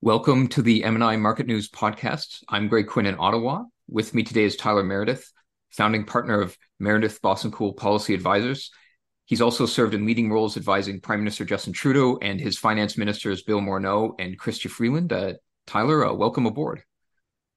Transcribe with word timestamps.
Welcome 0.00 0.46
to 0.50 0.62
the 0.62 0.82
MNI 0.82 1.18
Market 1.18 1.48
News 1.48 1.68
podcast. 1.68 2.44
I'm 2.48 2.68
Greg 2.68 2.86
Quinn 2.86 3.04
in 3.04 3.16
Ottawa. 3.18 3.64
With 3.90 4.14
me 4.14 4.22
today 4.22 4.44
is 4.44 4.54
Tyler 4.54 4.84
Meredith, 4.84 5.32
founding 5.70 6.04
partner 6.04 6.40
of 6.40 6.56
Meredith 6.78 7.20
Boessenkool 7.20 7.76
Policy 7.76 8.14
Advisors. 8.14 8.70
He's 9.24 9.40
also 9.40 9.66
served 9.66 9.94
in 9.94 10.06
leading 10.06 10.30
roles 10.30 10.56
advising 10.56 11.00
Prime 11.00 11.18
Minister 11.18 11.44
Justin 11.44 11.72
Trudeau 11.72 12.16
and 12.22 12.40
his 12.40 12.56
finance 12.56 12.96
ministers 12.96 13.42
Bill 13.42 13.60
Morneau 13.60 14.14
and 14.20 14.38
Chrystia 14.38 14.70
Freeland. 14.70 15.12
Uh, 15.12 15.32
Tyler, 15.66 16.06
uh, 16.06 16.12
welcome 16.12 16.46
aboard. 16.46 16.84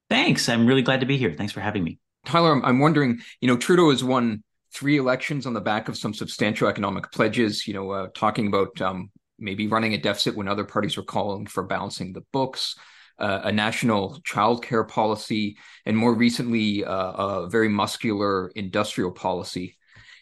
Thanks. 0.09 0.49
I'm 0.49 0.65
really 0.65 0.81
glad 0.81 1.01
to 1.01 1.05
be 1.05 1.17
here. 1.17 1.35
Thanks 1.37 1.53
for 1.53 1.61
having 1.61 1.83
me. 1.83 1.99
Tyler, 2.25 2.53
I'm, 2.53 2.65
I'm 2.65 2.79
wondering, 2.79 3.19
you 3.39 3.49
know, 3.49 3.55
Trudeau 3.55 3.91
has 3.91 4.03
won 4.03 4.43
three 4.73 4.97
elections 4.97 5.45
on 5.45 5.53
the 5.53 5.61
back 5.61 5.89
of 5.89 5.95
some 5.95 6.15
substantial 6.15 6.67
economic 6.67 7.11
pledges, 7.11 7.67
you 7.67 7.75
know, 7.75 7.91
uh, 7.91 8.07
talking 8.15 8.47
about 8.47 8.81
um, 8.81 9.11
maybe 9.41 9.67
running 9.67 9.93
a 9.93 9.97
deficit 9.97 10.37
when 10.37 10.47
other 10.47 10.63
parties 10.63 10.95
were 10.95 11.03
calling 11.03 11.47
for 11.47 11.63
balancing 11.63 12.13
the 12.13 12.23
books, 12.31 12.75
uh, 13.19 13.41
a 13.43 13.51
national 13.51 14.21
childcare 14.21 14.87
policy, 14.87 15.57
and 15.85 15.97
more 15.97 16.13
recently, 16.13 16.85
uh, 16.85 17.11
a 17.11 17.49
very 17.49 17.67
muscular 17.67 18.51
industrial 18.55 19.11
policy. 19.11 19.77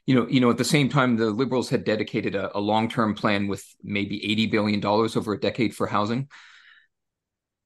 You 0.07 0.15
know, 0.15 0.27
you 0.27 0.39
know, 0.39 0.49
at 0.49 0.57
the 0.57 0.63
same 0.63 0.89
time, 0.89 1.17
the 1.17 1.29
Liberals 1.29 1.69
had 1.69 1.83
dedicated 1.83 2.33
a, 2.33 2.57
a 2.57 2.59
long-term 2.59 3.13
plan 3.13 3.47
with 3.47 3.63
maybe 3.83 4.17
eighty 4.31 4.47
billion 4.47 4.79
dollars 4.79 5.15
over 5.15 5.33
a 5.33 5.39
decade 5.39 5.75
for 5.75 5.85
housing. 5.85 6.29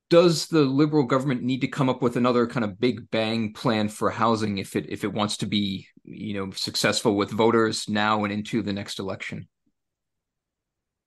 Does 0.10 0.48
the 0.48 0.62
Liberal 0.62 1.06
government 1.06 1.42
need 1.42 1.62
to 1.62 1.68
come 1.68 1.90
up 1.90 2.02
with 2.02 2.18
another 2.18 2.46
kind 2.46 2.66
of 2.66 2.80
big 2.80 3.10
bang 3.10 3.54
plan 3.54 3.90
for 3.90 4.12
housing 4.12 4.58
if 4.58 4.76
it 4.76 4.86
if 4.90 5.04
it 5.04 5.14
wants 5.14 5.38
to 5.38 5.46
be, 5.46 5.88
you 6.04 6.34
know, 6.34 6.52
successful 6.52 7.16
with 7.16 7.32
voters 7.32 7.88
now 7.88 8.24
and 8.24 8.34
into 8.34 8.62
the 8.62 8.74
next 8.74 9.00
election? 9.00 9.48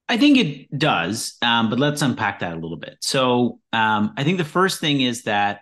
I 0.08 0.16
think 0.16 0.38
it 0.38 0.78
does, 0.78 1.36
um, 1.42 1.68
but 1.68 1.80
let's 1.80 2.02
unpack 2.02 2.40
that 2.40 2.52
a 2.52 2.60
little 2.60 2.76
bit. 2.76 2.98
So 3.00 3.58
um, 3.72 4.14
I 4.16 4.22
think 4.22 4.38
the 4.38 4.44
first 4.44 4.80
thing 4.80 5.00
is 5.00 5.24
that 5.24 5.60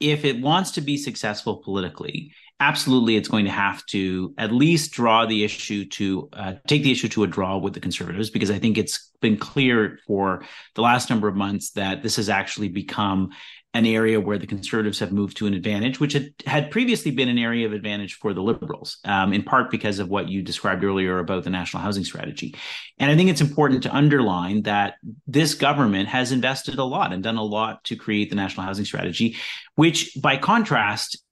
if 0.00 0.24
it 0.24 0.40
wants 0.40 0.72
to 0.72 0.80
be 0.80 0.96
successful 0.96 1.58
politically, 1.58 2.32
absolutely 2.60 3.16
it's 3.16 3.28
going 3.28 3.44
to 3.44 3.50
have 3.50 3.84
to 3.86 4.32
at 4.38 4.52
least 4.52 4.92
draw 4.92 5.26
the 5.26 5.44
issue 5.44 5.84
to 5.86 6.28
uh, 6.32 6.54
take 6.66 6.82
the 6.82 6.92
issue 6.92 7.08
to 7.08 7.24
a 7.24 7.26
draw 7.26 7.58
with 7.58 7.74
the 7.74 7.80
conservatives 7.80 8.30
because 8.30 8.50
i 8.50 8.58
think 8.58 8.78
it's 8.78 9.10
been 9.20 9.36
clear 9.36 9.98
for 10.06 10.44
the 10.74 10.82
last 10.82 11.10
number 11.10 11.26
of 11.26 11.34
months 11.34 11.72
that 11.72 12.02
this 12.02 12.16
has 12.16 12.28
actually 12.28 12.68
become 12.68 13.30
an 13.74 13.84
area 13.84 14.20
where 14.20 14.38
the 14.38 14.46
conservatives 14.46 15.00
have 15.00 15.12
moved 15.12 15.36
to 15.36 15.48
an 15.48 15.52
advantage, 15.52 15.98
which 15.98 16.12
had, 16.12 16.32
had 16.46 16.70
previously 16.70 17.10
been 17.10 17.28
an 17.28 17.38
area 17.38 17.66
of 17.66 17.72
advantage 17.72 18.14
for 18.14 18.32
the 18.32 18.40
liberals, 18.40 18.98
um, 19.04 19.32
in 19.32 19.42
part 19.42 19.68
because 19.68 19.98
of 19.98 20.08
what 20.08 20.28
you 20.28 20.42
described 20.42 20.84
earlier 20.84 21.18
about 21.18 21.42
the 21.42 21.50
national 21.50 21.82
housing 21.82 22.04
strategy. 22.04 22.54
And 23.00 23.10
I 23.10 23.16
think 23.16 23.30
it's 23.30 23.40
important 23.40 23.82
to 23.82 23.94
underline 23.94 24.62
that 24.62 24.94
this 25.26 25.54
government 25.54 26.08
has 26.08 26.30
invested 26.30 26.78
a 26.78 26.84
lot 26.84 27.12
and 27.12 27.22
done 27.22 27.36
a 27.36 27.42
lot 27.42 27.82
to 27.84 27.96
create 27.96 28.30
the 28.30 28.36
national 28.36 28.64
housing 28.64 28.84
strategy, 28.84 29.36
which 29.74 30.16
by 30.22 30.36
contrast, 30.36 31.23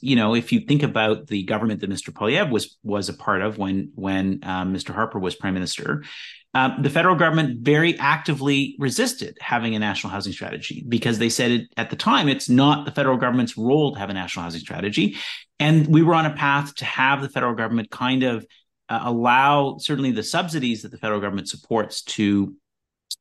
you 0.00 0.16
know, 0.16 0.34
if 0.34 0.52
you 0.52 0.60
think 0.60 0.82
about 0.82 1.26
the 1.26 1.42
government 1.44 1.80
that 1.80 1.90
Mr. 1.90 2.10
Poilievre 2.10 2.50
was 2.50 2.76
was 2.82 3.08
a 3.08 3.14
part 3.14 3.42
of 3.42 3.58
when 3.58 3.90
when 3.94 4.40
um, 4.42 4.74
Mr. 4.74 4.94
Harper 4.94 5.18
was 5.18 5.34
prime 5.34 5.54
minister, 5.54 6.04
um, 6.54 6.76
the 6.80 6.90
federal 6.90 7.14
government 7.14 7.60
very 7.60 7.98
actively 7.98 8.76
resisted 8.78 9.36
having 9.40 9.74
a 9.74 9.78
national 9.78 10.12
housing 10.12 10.32
strategy 10.32 10.84
because 10.88 11.18
they 11.18 11.28
said 11.28 11.50
it, 11.50 11.68
at 11.76 11.90
the 11.90 11.96
time 11.96 12.28
it's 12.28 12.48
not 12.48 12.84
the 12.84 12.92
federal 12.92 13.16
government's 13.16 13.58
role 13.58 13.92
to 13.92 13.98
have 13.98 14.10
a 14.10 14.14
national 14.14 14.44
housing 14.44 14.60
strategy. 14.60 15.16
And 15.60 15.86
we 15.86 16.02
were 16.02 16.14
on 16.14 16.26
a 16.26 16.34
path 16.34 16.74
to 16.76 16.84
have 16.84 17.20
the 17.20 17.28
federal 17.28 17.54
government 17.54 17.90
kind 17.90 18.22
of 18.22 18.46
uh, 18.88 19.00
allow 19.02 19.76
certainly 19.78 20.12
the 20.12 20.22
subsidies 20.22 20.82
that 20.82 20.90
the 20.90 20.98
federal 20.98 21.20
government 21.20 21.48
supports 21.48 22.02
to 22.02 22.54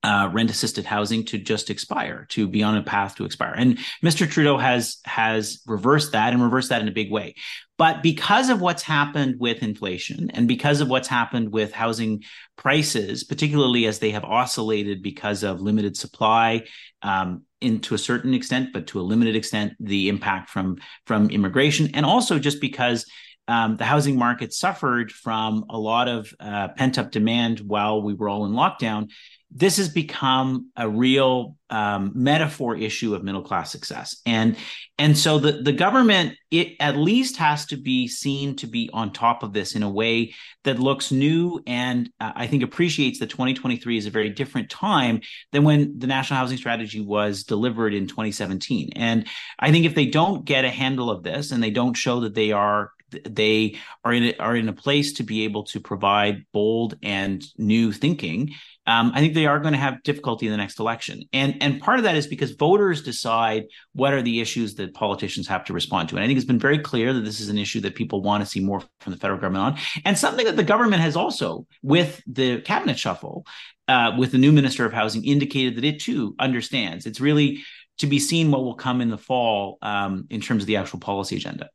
uh, 0.04 0.30
rent 0.32 0.52
assisted 0.52 0.86
housing 0.86 1.26
to 1.26 1.38
just 1.38 1.70
expire, 1.70 2.28
to 2.30 2.48
be 2.48 2.62
on 2.62 2.78
a 2.78 2.84
path 2.84 3.16
to 3.16 3.26
expire. 3.26 3.54
And 3.56 3.78
Mr. 4.04 4.30
Trudeau 4.30 4.58
has 4.58 4.98
has 5.06 5.62
reversed 5.66 6.12
that 6.12 6.34
and 6.34 6.42
reversed 6.42 6.70
that 6.70 6.82
in 6.82 6.88
a 6.88 6.92
big 6.92 7.12
way. 7.12 7.36
But 7.78 8.02
because 8.04 8.50
of 8.50 8.62
what's 8.62 8.84
happened 8.84 9.36
with 9.40 9.64
inflation 9.64 10.32
and 10.32 10.48
because 10.48 10.82
of 10.82 10.88
what's 10.88 11.08
happened 11.08 11.52
with 11.52 11.74
housing 11.74 12.24
prices, 12.58 13.24
particularly 13.24 13.86
as 13.86 14.00
they 14.00 14.12
have 14.12 14.24
oscillated 14.24 15.02
because 15.02 15.44
of 15.44 15.62
limited 15.62 15.98
supply, 15.98 16.64
um, 17.02 17.44
in 17.60 17.80
to 17.82 17.96
a 17.96 18.00
certain 18.00 18.34
extent, 18.34 18.70
but 18.74 18.88
to 18.88 19.00
a 19.00 19.02
limited 19.02 19.36
extent, 19.36 19.74
the 19.80 20.10
impact 20.10 20.50
from 20.50 20.78
from 21.08 21.30
immigration, 21.32 21.90
and 21.96 22.06
also 22.06 22.38
just 22.38 22.62
because 22.62 23.06
um, 23.48 23.78
the 23.78 23.86
housing 23.86 24.18
market 24.18 24.54
suffered 24.54 25.12
from 25.12 25.66
a 25.70 25.78
lot 25.78 26.08
of 26.08 26.32
uh, 26.40 26.68
pent 26.70 26.98
up 26.98 27.12
demand 27.12 27.62
while 27.62 28.02
we 28.02 28.14
were 28.14 28.30
all 28.30 28.46
in 28.46 28.52
lockdown 28.52 29.10
this 29.52 29.78
has 29.78 29.90
become 29.90 30.72
a 30.76 30.88
real 30.88 31.56
um, 31.70 32.12
metaphor 32.16 32.76
issue 32.76 33.16
of 33.16 33.24
middle 33.24 33.42
class 33.42 33.72
success. 33.72 34.22
And 34.26 34.58
and 34.98 35.18
so 35.18 35.40
the 35.40 35.54
the 35.64 35.72
government 35.72 36.36
it 36.50 36.76
at 36.80 36.98
least 36.98 37.38
has 37.38 37.66
to 37.68 37.78
be 37.78 38.08
seen 38.08 38.56
to 38.58 38.68
be 38.68 38.90
on 38.94 39.12
top 39.12 39.44
of 39.44 39.54
this 39.54 39.76
in 39.76 39.84
a 39.84 39.90
way 39.90 40.34
that 40.64 40.80
looks 40.80 41.12
new 41.12 41.62
and 41.68 42.10
uh, 42.20 42.32
i 42.36 42.48
think 42.48 42.64
appreciates 42.64 43.20
that 43.20 43.30
2023 43.30 43.98
is 43.98 44.06
a 44.06 44.10
very 44.12 44.30
different 44.30 44.70
time 44.70 45.22
than 45.52 45.64
when 45.64 46.00
the 46.00 46.08
national 46.08 46.40
housing 46.40 46.58
strategy 46.58 47.02
was 47.02 47.44
delivered 47.44 47.94
in 47.94 48.08
2017 48.08 48.92
and 48.96 49.28
i 49.60 49.72
think 49.72 49.86
if 49.86 49.94
they 49.94 50.06
don't 50.06 50.46
get 50.46 50.66
a 50.66 50.70
handle 50.70 51.10
of 51.10 51.24
this 51.24 51.52
and 51.52 51.62
they 51.62 51.72
don't 51.72 51.96
show 51.96 52.22
that 52.22 52.34
they 52.34 52.52
are 52.52 52.92
they 53.10 53.78
are 54.04 54.14
in 54.14 54.24
a, 54.24 54.36
are 54.38 54.56
in 54.56 54.68
a 54.68 54.74
place 54.74 55.14
to 55.14 55.24
be 55.24 55.44
able 55.46 55.64
to 55.64 55.80
provide 55.80 56.46
bold 56.52 56.98
and 57.02 57.44
new 57.58 57.92
thinking 57.92 58.54
um, 58.88 59.12
I 59.14 59.20
think 59.20 59.34
they 59.34 59.46
are 59.46 59.60
going 59.60 59.74
to 59.74 59.80
have 59.80 60.02
difficulty 60.04 60.48
in 60.48 60.52
the 60.52 60.58
next 60.58 60.80
election. 60.80 61.24
And 61.34 61.62
and 61.62 61.82
part 61.82 62.00
of 62.00 62.06
that 62.06 62.16
is 62.16 62.26
because 62.26 62.52
voters 62.52 63.04
decide 63.04 63.66
what 63.94 64.14
are 64.14 64.22
the 64.22 64.40
issues 64.40 64.76
that 64.76 64.94
politicians 64.94 65.48
have 65.50 65.66
to 65.66 65.74
respond 65.74 66.10
to. 66.10 66.16
And 66.16 66.24
I 66.24 66.28
think 66.28 66.38
it's 66.38 66.48
been 66.48 66.58
very 66.58 66.80
clear 66.80 67.14
that 67.14 67.26
this 67.26 67.42
is 67.42 67.50
an 67.50 67.58
issue 67.58 67.82
that 67.82 67.96
people 67.96 68.22
want 68.22 68.44
to 68.44 68.50
see 68.50 68.62
more 68.62 68.82
from 69.02 69.12
the 69.12 69.20
federal 69.20 69.40
government 69.40 69.78
on, 69.78 70.02
and 70.06 70.18
something 70.18 70.46
that 70.46 70.56
the 70.56 70.64
government 70.64 71.02
has 71.02 71.18
also, 71.18 71.68
with 71.84 72.24
the 72.26 72.62
cabinet 72.62 72.98
shuffle, 72.98 73.46
uh, 73.90 74.14
with 74.18 74.32
the 74.32 74.38
new 74.38 74.54
minister 74.54 74.86
of 74.86 74.94
housing, 74.94 75.26
indicated 75.26 75.76
that 75.76 75.84
it 75.84 76.00
too 76.00 76.34
understands. 76.40 77.06
It's 77.06 77.20
really 77.20 77.64
to 77.98 78.08
be 78.08 78.20
seen 78.20 78.52
what 78.52 78.64
will 78.64 78.76
come 78.76 79.02
in 79.02 79.10
the 79.10 79.18
fall 79.18 79.80
um, 79.82 80.28
in 80.30 80.40
terms 80.40 80.64
of 80.64 80.68
the 80.68 80.78
actual 80.78 81.00
policy 81.00 81.36
agenda 81.36 81.70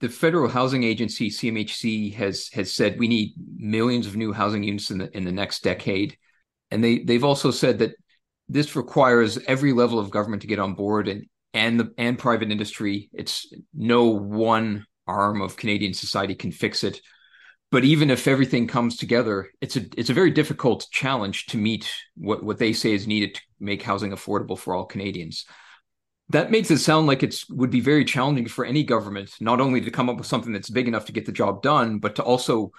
the 0.00 0.08
Federal 0.08 0.48
Housing 0.48 0.82
Agency 0.82 1.30
(CMHC) 1.30 2.12
has 2.14 2.48
has 2.54 2.72
said 2.72 2.98
we 2.98 3.06
need 3.06 3.34
millions 3.56 4.04
of 4.04 4.16
new 4.16 4.32
housing 4.32 4.64
units 4.64 4.90
in 4.90 4.98
the 4.98 5.16
in 5.16 5.24
the 5.24 5.30
next 5.30 5.62
decade 5.62 6.16
and 6.72 6.82
they 6.82 7.00
they've 7.00 7.24
also 7.24 7.50
said 7.50 7.78
that 7.78 7.94
this 8.48 8.74
requires 8.74 9.38
every 9.46 9.72
level 9.72 9.98
of 9.98 10.10
government 10.10 10.42
to 10.42 10.48
get 10.48 10.58
on 10.58 10.74
board 10.74 11.06
and 11.06 11.26
and 11.54 11.78
the 11.78 11.92
and 11.98 12.18
private 12.18 12.50
industry. 12.50 13.10
It's 13.12 13.52
no 13.74 14.06
one 14.06 14.86
arm 15.06 15.42
of 15.42 15.56
Canadian 15.56 15.94
society 15.94 16.34
can 16.34 16.50
fix 16.50 16.82
it. 16.82 17.00
But 17.70 17.84
even 17.84 18.10
if 18.10 18.28
everything 18.28 18.66
comes 18.66 18.96
together, 18.96 19.50
it's 19.60 19.76
a 19.76 19.82
it's 19.96 20.10
a 20.10 20.14
very 20.14 20.30
difficult 20.30 20.86
challenge 20.90 21.46
to 21.46 21.58
meet 21.58 21.90
what, 22.16 22.42
what 22.42 22.58
they 22.58 22.72
say 22.72 22.92
is 22.92 23.06
needed 23.06 23.34
to 23.34 23.40
make 23.60 23.82
housing 23.82 24.12
affordable 24.12 24.58
for 24.58 24.74
all 24.74 24.84
Canadians. 24.84 25.44
That 26.30 26.50
makes 26.50 26.70
it 26.70 26.78
sound 26.78 27.06
like 27.06 27.22
it 27.22 27.36
would 27.50 27.70
be 27.70 27.80
very 27.80 28.04
challenging 28.06 28.48
for 28.48 28.64
any 28.64 28.84
government, 28.84 29.32
not 29.40 29.60
only 29.60 29.82
to 29.82 29.90
come 29.90 30.08
up 30.08 30.16
with 30.16 30.26
something 30.26 30.52
that's 30.52 30.70
big 30.70 30.88
enough 30.88 31.06
to 31.06 31.12
get 31.12 31.26
the 31.26 31.32
job 31.32 31.62
done, 31.62 31.98
but 31.98 32.16
to 32.16 32.22
also 32.22 32.72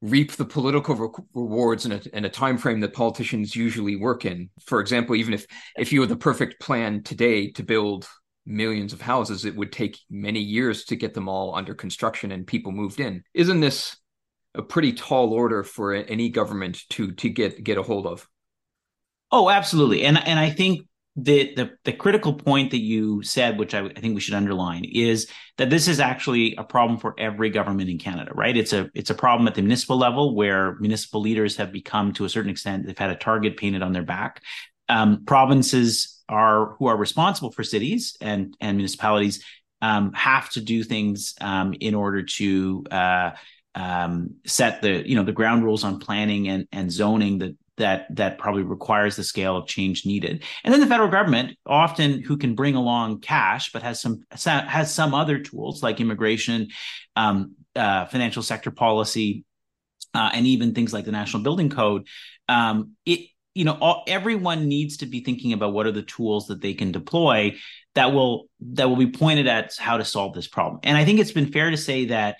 reap 0.00 0.32
the 0.32 0.44
political 0.44 0.94
re- 0.94 1.24
rewards 1.34 1.86
in 1.86 1.92
a, 1.92 2.00
in 2.12 2.24
a 2.24 2.30
time 2.30 2.58
frame 2.58 2.80
that 2.80 2.94
politicians 2.94 3.56
usually 3.56 3.96
work 3.96 4.24
in. 4.24 4.50
For 4.66 4.80
example, 4.80 5.16
even 5.16 5.34
if 5.34 5.46
if 5.76 5.92
you 5.92 6.00
had 6.00 6.10
the 6.10 6.16
perfect 6.16 6.60
plan 6.60 7.02
today 7.02 7.50
to 7.52 7.62
build 7.62 8.08
millions 8.46 8.92
of 8.92 9.00
houses, 9.00 9.44
it 9.44 9.56
would 9.56 9.72
take 9.72 9.98
many 10.08 10.40
years 10.40 10.84
to 10.86 10.96
get 10.96 11.14
them 11.14 11.28
all 11.28 11.54
under 11.54 11.74
construction 11.74 12.32
and 12.32 12.46
people 12.46 12.72
moved 12.72 13.00
in. 13.00 13.22
Isn't 13.34 13.60
this 13.60 13.96
a 14.54 14.62
pretty 14.62 14.92
tall 14.92 15.32
order 15.32 15.62
for 15.62 15.94
any 15.94 16.30
government 16.30 16.82
to 16.90 17.12
to 17.12 17.28
get 17.28 17.62
get 17.62 17.78
a 17.78 17.82
hold 17.82 18.06
of? 18.06 18.26
Oh, 19.30 19.50
absolutely. 19.50 20.04
And 20.04 20.18
and 20.18 20.38
I 20.38 20.50
think 20.50 20.87
the, 21.20 21.54
the 21.54 21.70
the 21.84 21.92
critical 21.92 22.32
point 22.32 22.70
that 22.70 22.80
you 22.80 23.22
said, 23.22 23.58
which 23.58 23.74
I, 23.74 23.86
I, 23.86 24.00
think 24.00 24.14
we 24.14 24.20
should 24.20 24.34
underline, 24.34 24.84
is 24.84 25.28
that 25.56 25.68
this 25.68 25.88
is 25.88 25.98
actually 25.98 26.54
a 26.56 26.62
problem 26.62 26.98
for 26.98 27.14
every 27.18 27.50
government 27.50 27.90
in 27.90 27.98
Canada, 27.98 28.30
right? 28.34 28.56
It's 28.56 28.72
a 28.72 28.88
it's 28.94 29.10
a 29.10 29.14
problem 29.14 29.48
at 29.48 29.54
the 29.54 29.62
municipal 29.62 29.96
level 29.96 30.36
where 30.36 30.76
municipal 30.76 31.20
leaders 31.20 31.56
have 31.56 31.72
become, 31.72 32.12
to 32.14 32.24
a 32.24 32.28
certain 32.28 32.50
extent, 32.50 32.86
they've 32.86 32.96
had 32.96 33.10
a 33.10 33.16
target 33.16 33.56
painted 33.56 33.82
on 33.82 33.92
their 33.92 34.04
back. 34.04 34.42
Um, 34.88 35.24
provinces 35.24 36.22
are 36.28 36.76
who 36.78 36.86
are 36.86 36.96
responsible 36.96 37.50
for 37.50 37.64
cities 37.64 38.16
and 38.20 38.56
and 38.60 38.76
municipalities 38.76 39.44
um, 39.82 40.12
have 40.12 40.50
to 40.50 40.60
do 40.60 40.84
things 40.84 41.34
um, 41.40 41.74
in 41.80 41.94
order 41.94 42.22
to 42.22 42.84
uh, 42.90 43.30
um, 43.74 44.36
set 44.46 44.82
the 44.82 45.08
you 45.08 45.16
know 45.16 45.24
the 45.24 45.32
ground 45.32 45.64
rules 45.64 45.82
on 45.82 45.98
planning 45.98 46.48
and 46.48 46.68
and 46.70 46.92
zoning 46.92 47.38
that 47.38 47.56
that 47.78 48.06
that 48.16 48.38
probably 48.38 48.62
requires 48.62 49.16
the 49.16 49.24
scale 49.24 49.56
of 49.56 49.66
change 49.66 50.06
needed. 50.06 50.44
And 50.64 50.72
then 50.72 50.80
the 50.80 50.86
federal 50.86 51.08
government, 51.08 51.56
often 51.66 52.22
who 52.22 52.36
can 52.36 52.54
bring 52.54 52.74
along 52.74 53.20
cash, 53.20 53.72
but 53.72 53.82
has 53.82 54.00
some 54.00 54.24
has 54.30 54.92
some 54.94 55.14
other 55.14 55.38
tools 55.38 55.82
like 55.82 56.00
immigration, 56.00 56.68
um, 57.16 57.54
uh, 57.74 58.06
financial 58.06 58.42
sector 58.42 58.70
policy, 58.70 59.44
uh, 60.14 60.30
and 60.32 60.46
even 60.46 60.74
things 60.74 60.92
like 60.92 61.04
the 61.04 61.12
National 61.12 61.42
Building 61.42 61.70
Code. 61.70 62.06
Um, 62.48 62.92
it 63.04 63.28
you 63.54 63.64
know 63.64 63.76
all, 63.80 64.04
everyone 64.06 64.68
needs 64.68 64.98
to 64.98 65.06
be 65.06 65.24
thinking 65.24 65.52
about 65.52 65.72
what 65.72 65.86
are 65.86 65.92
the 65.92 66.02
tools 66.02 66.46
that 66.46 66.60
they 66.60 66.74
can 66.74 66.92
deploy 66.92 67.56
that 67.94 68.12
will 68.12 68.48
that 68.60 68.88
will 68.88 68.96
be 68.96 69.10
pointed 69.10 69.48
at 69.48 69.74
how 69.76 69.96
to 69.96 70.04
solve 70.04 70.32
this 70.32 70.46
problem 70.46 70.78
and 70.84 70.96
i 70.96 71.04
think 71.04 71.18
it's 71.18 71.32
been 71.32 71.50
fair 71.50 71.70
to 71.70 71.76
say 71.76 72.04
that 72.04 72.36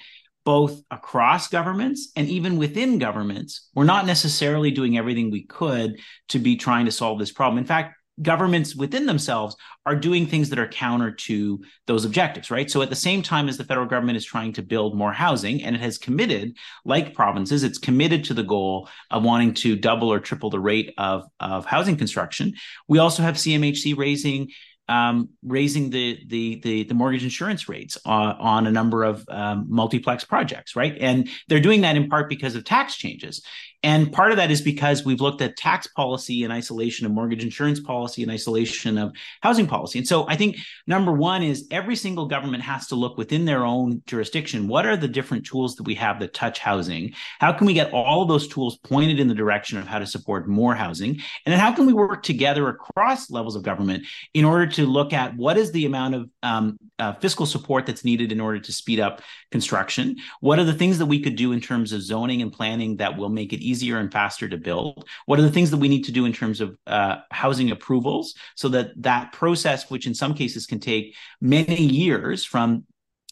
both 0.48 0.80
across 0.90 1.48
governments 1.48 2.10
and 2.16 2.26
even 2.26 2.56
within 2.56 2.98
governments 2.98 3.68
we're 3.74 3.84
not 3.84 4.06
necessarily 4.06 4.70
doing 4.70 4.96
everything 4.96 5.30
we 5.30 5.42
could 5.42 6.00
to 6.26 6.38
be 6.38 6.56
trying 6.56 6.86
to 6.86 6.90
solve 6.90 7.18
this 7.18 7.30
problem 7.30 7.58
in 7.58 7.66
fact 7.66 7.94
governments 8.22 8.74
within 8.74 9.04
themselves 9.04 9.56
are 9.86 9.94
doing 9.94 10.26
things 10.26 10.48
that 10.50 10.58
are 10.58 10.66
counter 10.66 11.12
to 11.12 11.62
those 11.86 12.04
objectives, 12.04 12.50
right? 12.50 12.70
So 12.70 12.82
at 12.82 12.90
the 12.90 12.96
same 12.96 13.22
time 13.22 13.48
as 13.48 13.56
the 13.56 13.64
federal 13.64 13.86
government 13.86 14.16
is 14.16 14.24
trying 14.24 14.52
to 14.54 14.62
build 14.62 14.96
more 14.96 15.12
housing 15.12 15.62
and 15.62 15.76
it 15.76 15.82
has 15.82 15.98
committed, 15.98 16.56
like 16.84 17.14
provinces, 17.14 17.62
it's 17.62 17.78
committed 17.78 18.24
to 18.24 18.34
the 18.34 18.42
goal 18.42 18.88
of 19.10 19.22
wanting 19.22 19.54
to 19.54 19.76
double 19.76 20.12
or 20.12 20.18
triple 20.18 20.50
the 20.50 20.60
rate 20.60 20.94
of, 20.98 21.24
of 21.40 21.64
housing 21.64 21.96
construction. 21.96 22.54
We 22.88 22.98
also 22.98 23.22
have 23.22 23.36
CMHC 23.36 23.96
raising 23.96 24.48
um, 24.88 25.30
raising 25.42 25.90
the, 25.90 26.18
the, 26.26 26.60
the 26.62 26.84
the 26.84 26.94
mortgage 26.94 27.22
insurance 27.22 27.68
rates 27.68 27.98
on, 28.04 28.36
on 28.36 28.66
a 28.66 28.70
number 28.70 29.04
of 29.04 29.24
um, 29.28 29.66
multiplex 29.68 30.24
projects, 30.24 30.74
right? 30.74 30.96
And 31.00 31.28
they're 31.48 31.60
doing 31.60 31.82
that 31.82 31.96
in 31.96 32.08
part 32.08 32.28
because 32.28 32.54
of 32.54 32.64
tax 32.64 32.96
changes. 32.96 33.42
And 33.84 34.12
part 34.12 34.32
of 34.32 34.38
that 34.38 34.50
is 34.50 34.60
because 34.60 35.04
we've 35.04 35.20
looked 35.20 35.40
at 35.40 35.56
tax 35.56 35.86
policy 35.86 36.42
in 36.42 36.50
isolation 36.50 37.06
of 37.06 37.12
mortgage 37.12 37.44
insurance 37.44 37.78
policy 37.78 38.24
in 38.24 38.30
isolation 38.30 38.98
of 38.98 39.12
housing 39.40 39.68
policy. 39.68 40.00
And 40.00 40.08
so 40.08 40.28
I 40.28 40.34
think 40.34 40.56
number 40.88 41.12
one 41.12 41.44
is 41.44 41.68
every 41.70 41.94
single 41.94 42.26
government 42.26 42.64
has 42.64 42.88
to 42.88 42.96
look 42.96 43.16
within 43.16 43.44
their 43.44 43.64
own 43.64 44.02
jurisdiction. 44.06 44.66
What 44.66 44.84
are 44.84 44.96
the 44.96 45.06
different 45.06 45.46
tools 45.46 45.76
that 45.76 45.84
we 45.84 45.94
have 45.94 46.18
that 46.18 46.34
touch 46.34 46.58
housing? 46.58 47.12
How 47.38 47.52
can 47.52 47.68
we 47.68 47.72
get 47.72 47.92
all 47.92 48.22
of 48.22 48.28
those 48.28 48.48
tools 48.48 48.78
pointed 48.78 49.20
in 49.20 49.28
the 49.28 49.34
direction 49.34 49.78
of 49.78 49.86
how 49.86 50.00
to 50.00 50.06
support 50.06 50.48
more 50.48 50.74
housing? 50.74 51.10
And 51.46 51.52
then 51.52 51.60
how 51.60 51.72
can 51.72 51.86
we 51.86 51.92
work 51.92 52.24
together 52.24 52.68
across 52.68 53.30
levels 53.30 53.54
of 53.54 53.62
government 53.62 54.06
in 54.34 54.44
order 54.44 54.66
to 54.72 54.86
look 54.86 55.12
at 55.12 55.36
what 55.36 55.56
is 55.56 55.70
the 55.70 55.86
amount 55.86 56.16
of 56.16 56.30
um, 56.42 56.78
uh, 56.98 57.12
fiscal 57.14 57.46
support 57.46 57.86
that's 57.86 58.04
needed 58.04 58.32
in 58.32 58.40
order 58.40 58.58
to 58.58 58.72
speed 58.72 58.98
up 58.98 59.22
construction? 59.52 60.16
What 60.40 60.58
are 60.58 60.64
the 60.64 60.74
things 60.74 60.98
that 60.98 61.06
we 61.06 61.20
could 61.20 61.36
do 61.36 61.52
in 61.52 61.60
terms 61.60 61.92
of 61.92 62.02
zoning 62.02 62.42
and 62.42 62.52
planning 62.52 62.96
that 62.96 63.16
will 63.16 63.28
make 63.28 63.52
it 63.52 63.67
easier 63.68 63.98
and 63.98 64.10
faster 64.10 64.48
to 64.48 64.56
build? 64.56 65.06
What 65.26 65.38
are 65.38 65.42
the 65.42 65.50
things 65.50 65.70
that 65.70 65.76
we 65.76 65.88
need 65.88 66.04
to 66.04 66.12
do 66.12 66.24
in 66.24 66.32
terms 66.32 66.60
of 66.60 66.76
uh, 66.86 67.16
housing 67.30 67.70
approvals 67.70 68.34
so 68.54 68.68
that 68.70 68.90
that 69.02 69.32
process, 69.32 69.90
which 69.90 70.06
in 70.06 70.14
some 70.14 70.34
cases 70.34 70.66
can 70.66 70.80
take 70.80 71.14
many 71.40 71.82
years 71.82 72.44
from 72.44 72.84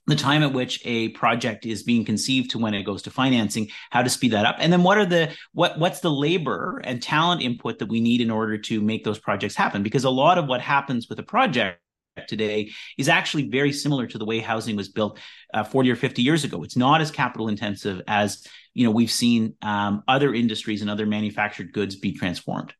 the 0.07 0.17
time 0.17 0.43
at 0.43 0.53
which 0.53 0.81
a 0.85 1.09
project 1.11 1.67
is 1.67 1.83
being 1.83 2.05
conceived 2.05 2.51
to 2.51 2.59
when 2.59 2.75
it 2.75 2.85
goes 2.85 3.03
to 3.03 3.11
financing 3.11 3.69
how 3.91 4.03
to 4.03 4.11
speed 4.11 4.31
that 4.33 4.47
up 4.47 4.57
and 4.61 4.73
then 4.73 4.83
what 4.83 4.99
are 4.99 5.07
the 5.07 5.29
what 5.53 5.79
what's 5.79 6.01
the 6.01 6.11
labor 6.11 6.81
and 6.85 7.03
talent 7.03 7.43
input 7.43 7.79
that 7.81 7.89
we 7.89 8.01
need 8.01 8.21
in 8.21 8.31
order 8.31 8.57
to 8.57 8.81
make 8.81 9.03
those 9.03 9.19
projects 9.19 9.57
happen 9.57 9.83
because 9.83 10.05
a 10.05 10.11
lot 10.11 10.39
of 10.39 10.47
what 10.47 10.61
happens 10.61 11.09
with 11.09 11.19
a 11.19 11.25
project 11.25 11.81
today 12.27 12.71
is 12.97 13.09
actually 13.09 13.49
very 13.49 13.73
similar 13.73 14.07
to 14.07 14.19
the 14.19 14.25
way 14.25 14.41
housing 14.41 14.77
was 14.77 14.89
built 14.89 15.19
uh, 15.53 15.65
40 15.65 15.91
or 15.91 15.97
50 15.97 16.23
years 16.23 16.45
ago. 16.45 16.63
It's 16.63 16.77
not 16.77 17.01
as 17.01 17.11
capital 17.11 17.49
intensive 17.49 18.03
as 18.07 18.47
you 18.75 18.85
know 18.85 18.91
we've 18.91 19.11
seen 19.11 19.55
um, 19.63 20.03
other 20.09 20.35
industries 20.35 20.83
and 20.83 20.91
other 20.91 21.07
manufactured 21.07 21.73
goods 21.73 21.97
be 21.97 22.13
transformed. 22.13 22.75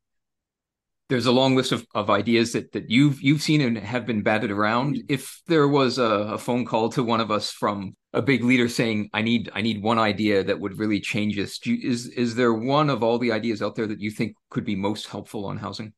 There's 1.09 1.27
a 1.27 1.33
long 1.33 1.55
list 1.55 1.71
of, 1.71 1.87
of 1.95 2.11
ideas 2.11 2.53
that, 2.53 2.73
that 2.73 2.91
you've 2.91 3.23
you've 3.23 3.43
seen 3.43 3.61
and 3.61 3.79
have 3.79 4.07
been 4.07 4.23
batted 4.23 4.51
around. 4.51 5.05
If 5.09 5.41
there 5.47 5.69
was 5.69 5.99
a, 5.99 6.05
a 6.05 6.39
phone 6.39 6.65
call 6.65 6.89
to 6.91 7.05
one 7.05 7.21
of 7.21 7.31
us 7.31 7.53
from 7.53 7.95
a 8.13 8.21
big 8.21 8.43
leader 8.43 8.69
saying, 8.69 9.11
"I 9.13 9.23
need 9.23 9.49
I 9.55 9.63
need 9.63 9.83
one 9.83 9.99
idea 9.99 10.43
that 10.43 10.59
would 10.59 10.79
really 10.79 11.01
change 11.01 11.37
this," 11.37 11.65
you, 11.65 11.79
is 11.81 12.09
is 12.09 12.35
there 12.35 12.53
one 12.53 12.91
of 12.91 13.05
all 13.05 13.19
the 13.19 13.31
ideas 13.31 13.63
out 13.63 13.77
there 13.77 13.87
that 13.87 14.01
you 14.01 14.11
think 14.11 14.35
could 14.51 14.65
be 14.65 14.75
most 14.75 15.07
helpful 15.07 15.47
on 15.47 15.59
housing? 15.59 15.93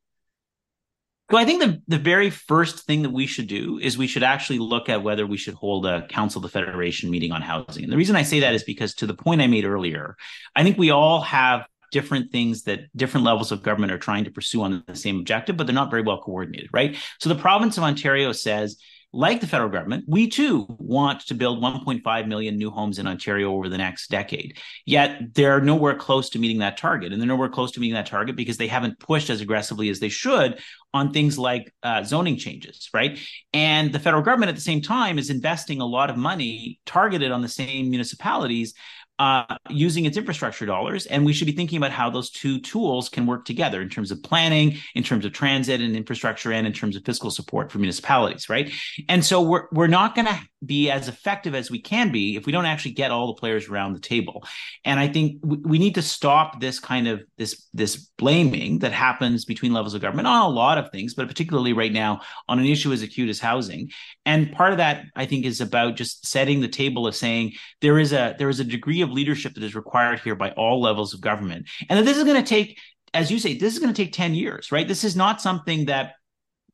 So 1.30 1.36
I 1.36 1.44
think 1.44 1.60
the, 1.60 1.82
the 1.88 1.98
very 1.98 2.30
first 2.30 2.86
thing 2.86 3.02
that 3.02 3.10
we 3.10 3.26
should 3.26 3.48
do 3.48 3.78
is 3.78 3.98
we 3.98 4.06
should 4.06 4.22
actually 4.22 4.60
look 4.60 4.88
at 4.88 5.02
whether 5.02 5.26
we 5.26 5.36
should 5.36 5.54
hold 5.54 5.84
a 5.84 6.06
Council 6.06 6.38
of 6.38 6.42
the 6.44 6.48
Federation 6.48 7.10
meeting 7.10 7.32
on 7.32 7.42
housing. 7.42 7.84
And 7.84 7.92
the 7.92 7.98
reason 7.98 8.16
I 8.16 8.22
say 8.22 8.40
that 8.40 8.54
is 8.54 8.62
because 8.62 8.94
to 8.94 9.06
the 9.06 9.14
point 9.14 9.42
I 9.42 9.46
made 9.46 9.66
earlier, 9.66 10.16
I 10.56 10.62
think 10.62 10.78
we 10.78 10.90
all 10.90 11.20
have 11.20 11.66
different 11.92 12.32
things 12.32 12.62
that 12.62 12.80
different 12.96 13.26
levels 13.26 13.52
of 13.52 13.62
government 13.62 13.92
are 13.92 13.98
trying 13.98 14.24
to 14.24 14.30
pursue 14.30 14.62
on 14.62 14.82
the 14.86 14.96
same 14.96 15.18
objective, 15.18 15.56
but 15.56 15.66
they're 15.66 15.74
not 15.74 15.90
very 15.90 16.02
well 16.02 16.20
coordinated, 16.20 16.70
right? 16.72 16.96
So 17.18 17.28
the 17.28 17.34
province 17.34 17.76
of 17.76 17.84
Ontario 17.84 18.32
says 18.32 18.78
like 19.12 19.40
the 19.40 19.46
federal 19.46 19.70
government, 19.70 20.04
we 20.06 20.28
too 20.28 20.66
want 20.78 21.26
to 21.26 21.34
build 21.34 21.62
1.5 21.62 22.28
million 22.28 22.58
new 22.58 22.70
homes 22.70 22.98
in 22.98 23.06
Ontario 23.06 23.52
over 23.52 23.68
the 23.68 23.78
next 23.78 24.10
decade. 24.10 24.58
Yet 24.84 25.34
they're 25.34 25.60
nowhere 25.60 25.94
close 25.94 26.28
to 26.30 26.38
meeting 26.38 26.58
that 26.58 26.76
target. 26.76 27.12
And 27.12 27.20
they're 27.20 27.28
nowhere 27.28 27.48
close 27.48 27.72
to 27.72 27.80
meeting 27.80 27.94
that 27.94 28.06
target 28.06 28.36
because 28.36 28.58
they 28.58 28.66
haven't 28.66 28.98
pushed 28.98 29.30
as 29.30 29.40
aggressively 29.40 29.88
as 29.88 29.98
they 29.98 30.10
should 30.10 30.60
on 30.92 31.12
things 31.12 31.38
like 31.38 31.72
uh, 31.82 32.02
zoning 32.04 32.36
changes, 32.36 32.90
right? 32.92 33.18
And 33.54 33.92
the 33.92 33.98
federal 33.98 34.22
government 34.22 34.50
at 34.50 34.56
the 34.56 34.60
same 34.60 34.82
time 34.82 35.18
is 35.18 35.30
investing 35.30 35.80
a 35.80 35.86
lot 35.86 36.10
of 36.10 36.16
money 36.16 36.78
targeted 36.84 37.30
on 37.30 37.40
the 37.40 37.48
same 37.48 37.88
municipalities 37.88 38.74
uh, 39.18 39.56
using 39.68 40.04
its 40.04 40.16
infrastructure 40.16 40.66
dollars. 40.66 41.06
And 41.06 41.24
we 41.24 41.32
should 41.32 41.46
be 41.46 41.52
thinking 41.52 41.76
about 41.76 41.90
how 41.90 42.10
those 42.10 42.30
two 42.30 42.60
tools 42.60 43.08
can 43.08 43.26
work 43.26 43.44
together 43.44 43.82
in 43.82 43.88
terms 43.88 44.10
of 44.10 44.22
planning, 44.22 44.76
in 44.94 45.02
terms 45.02 45.24
of 45.24 45.32
transit 45.32 45.80
and 45.80 45.96
infrastructure, 45.96 46.52
and 46.52 46.66
in 46.66 46.72
terms 46.72 46.96
of 46.96 47.04
fiscal 47.04 47.30
support 47.30 47.72
for 47.72 47.78
municipalities, 47.78 48.48
right? 48.48 48.72
And 49.08 49.24
so 49.24 49.42
we're, 49.42 49.66
we're 49.72 49.86
not 49.88 50.14
going 50.14 50.26
to 50.26 50.40
be 50.64 50.90
as 50.90 51.08
effective 51.08 51.54
as 51.54 51.70
we 51.70 51.80
can 51.80 52.10
be 52.10 52.36
if 52.36 52.44
we 52.44 52.52
don't 52.52 52.66
actually 52.66 52.92
get 52.92 53.10
all 53.10 53.28
the 53.28 53.40
players 53.40 53.68
around 53.68 53.92
the 53.92 54.00
table. 54.00 54.44
And 54.84 54.98
I 54.98 55.08
think 55.08 55.40
we, 55.42 55.56
we 55.58 55.78
need 55.78 55.94
to 55.94 56.02
stop 56.02 56.60
this 56.60 56.80
kind 56.80 57.06
of 57.06 57.22
this 57.36 57.66
this 57.72 57.96
blaming 58.18 58.80
that 58.80 58.92
happens 58.92 59.44
between 59.44 59.72
levels 59.72 59.94
of 59.94 60.02
government 60.02 60.26
on 60.26 60.42
a 60.42 60.48
lot 60.48 60.78
of 60.78 60.90
things, 60.90 61.14
but 61.14 61.28
particularly 61.28 61.72
right 61.72 61.92
now 61.92 62.20
on 62.48 62.58
an 62.58 62.66
issue 62.66 62.92
as 62.92 63.02
acute 63.02 63.28
as 63.28 63.38
housing. 63.38 63.90
And 64.26 64.52
part 64.52 64.72
of 64.72 64.78
that, 64.78 65.04
I 65.14 65.26
think, 65.26 65.44
is 65.44 65.60
about 65.60 65.96
just 65.96 66.26
setting 66.26 66.60
the 66.60 66.68
table 66.68 67.06
of 67.06 67.14
saying 67.14 67.52
there 67.80 67.98
is 67.98 68.12
a 68.12 68.34
there 68.38 68.48
is 68.48 68.60
a 68.60 68.64
degree 68.64 69.00
of 69.02 69.10
leadership 69.10 69.54
that 69.54 69.62
is 69.62 69.74
required 69.74 70.20
here 70.20 70.34
by 70.34 70.50
all 70.52 70.80
levels 70.80 71.14
of 71.14 71.20
government, 71.20 71.68
and 71.88 71.98
that 71.98 72.04
this 72.04 72.16
is 72.16 72.24
going 72.24 72.42
to 72.42 72.48
take 72.48 72.78
as 73.14 73.30
you 73.30 73.38
say, 73.38 73.56
this 73.56 73.72
is 73.72 73.78
going 73.78 73.92
to 73.92 74.04
take 74.04 74.12
10 74.12 74.34
years, 74.34 74.70
right? 74.70 74.86
This 74.86 75.02
is 75.02 75.16
not 75.16 75.40
something 75.40 75.86
that 75.86 76.12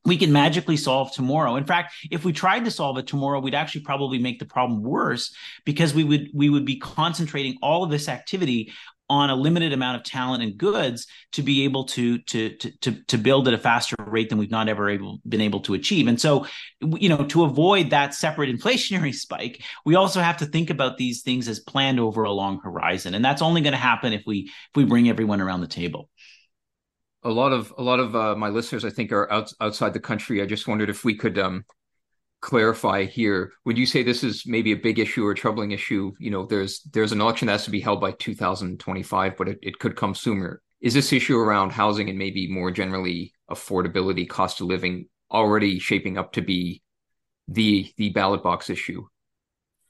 we 0.05 0.17
can 0.17 0.31
magically 0.31 0.77
solve 0.77 1.11
tomorrow. 1.11 1.55
In 1.55 1.65
fact, 1.65 1.93
if 2.11 2.23
we 2.23 2.31
tried 2.31 2.65
to 2.65 2.71
solve 2.71 2.97
it 2.97 3.07
tomorrow, 3.07 3.39
we'd 3.39 3.55
actually 3.55 3.81
probably 3.81 4.19
make 4.19 4.39
the 4.39 4.45
problem 4.45 4.83
worse 4.83 5.35
because 5.65 5.93
we 5.93 6.03
would 6.03 6.29
we 6.33 6.49
would 6.49 6.65
be 6.65 6.77
concentrating 6.77 7.57
all 7.61 7.83
of 7.83 7.89
this 7.89 8.07
activity 8.07 8.71
on 9.07 9.29
a 9.29 9.35
limited 9.35 9.71
amount 9.71 9.97
of 9.97 10.03
talent 10.03 10.41
and 10.41 10.57
goods 10.57 11.05
to 11.31 11.43
be 11.43 11.63
able 11.63 11.83
to 11.83 12.17
to 12.19 12.49
to 12.57 12.71
to, 12.79 12.91
to 13.05 13.17
build 13.17 13.47
at 13.47 13.53
a 13.53 13.57
faster 13.57 13.95
rate 13.99 14.29
than 14.29 14.37
we've 14.37 14.51
not 14.51 14.67
ever 14.67 14.89
able, 14.89 15.19
been 15.27 15.41
able 15.41 15.59
to 15.59 15.73
achieve. 15.73 16.07
And 16.07 16.19
so, 16.19 16.47
you 16.81 17.09
know, 17.09 17.25
to 17.25 17.43
avoid 17.43 17.91
that 17.91 18.13
separate 18.13 18.49
inflationary 18.55 19.13
spike, 19.13 19.63
we 19.85 19.95
also 19.95 20.21
have 20.21 20.37
to 20.37 20.45
think 20.45 20.69
about 20.69 20.97
these 20.97 21.21
things 21.21 21.47
as 21.47 21.59
planned 21.59 21.99
over 21.99 22.23
a 22.23 22.31
long 22.31 22.59
horizon, 22.61 23.13
and 23.13 23.23
that's 23.23 23.41
only 23.41 23.61
going 23.61 23.73
to 23.73 23.77
happen 23.77 24.13
if 24.13 24.23
we 24.25 24.51
if 24.69 24.75
we 24.75 24.85
bring 24.85 25.09
everyone 25.09 25.41
around 25.41 25.61
the 25.61 25.67
table 25.67 26.09
a 27.25 27.29
lot 27.29 27.51
of 27.51 27.73
a 27.77 27.81
lot 27.81 27.99
of 27.99 28.15
uh, 28.15 28.35
my 28.35 28.49
listeners, 28.49 28.85
I 28.85 28.91
think, 28.91 29.11
are 29.11 29.29
out, 29.31 29.51
outside 29.59 29.93
the 29.93 29.99
country. 29.99 30.41
I 30.41 30.45
just 30.45 30.67
wondered 30.67 30.89
if 30.91 31.03
we 31.03 31.15
could 31.15 31.37
um, 31.39 31.65
clarify 32.41 33.05
here. 33.05 33.51
Would 33.65 33.77
you 33.77 33.87
say 33.87 34.03
this 34.03 34.23
is 34.23 34.43
maybe 34.45 34.71
a 34.71 34.77
big 34.77 34.99
issue 34.99 35.25
or 35.25 35.31
a 35.31 35.35
troubling 35.35 35.71
issue? 35.71 36.13
You 36.19 36.29
know, 36.29 36.45
there's 36.45 36.81
there's 36.93 37.11
an 37.11 37.19
election 37.19 37.47
that 37.47 37.53
has 37.53 37.65
to 37.65 37.71
be 37.71 37.81
held 37.81 37.99
by 37.99 38.11
2025, 38.11 39.35
but 39.35 39.49
it, 39.49 39.59
it 39.63 39.79
could 39.79 39.95
come 39.95 40.13
sooner. 40.13 40.61
Is 40.81 40.93
this 40.93 41.11
issue 41.11 41.37
around 41.37 41.71
housing 41.71 42.09
and 42.09 42.19
maybe 42.19 42.47
more 42.47 42.69
generally 42.69 43.33
affordability, 43.49 44.29
cost 44.29 44.61
of 44.61 44.67
living, 44.67 45.07
already 45.31 45.79
shaping 45.79 46.19
up 46.19 46.31
to 46.33 46.41
be 46.41 46.83
the 47.47 47.91
the 47.97 48.09
ballot 48.09 48.43
box 48.43 48.69
issue? 48.69 49.07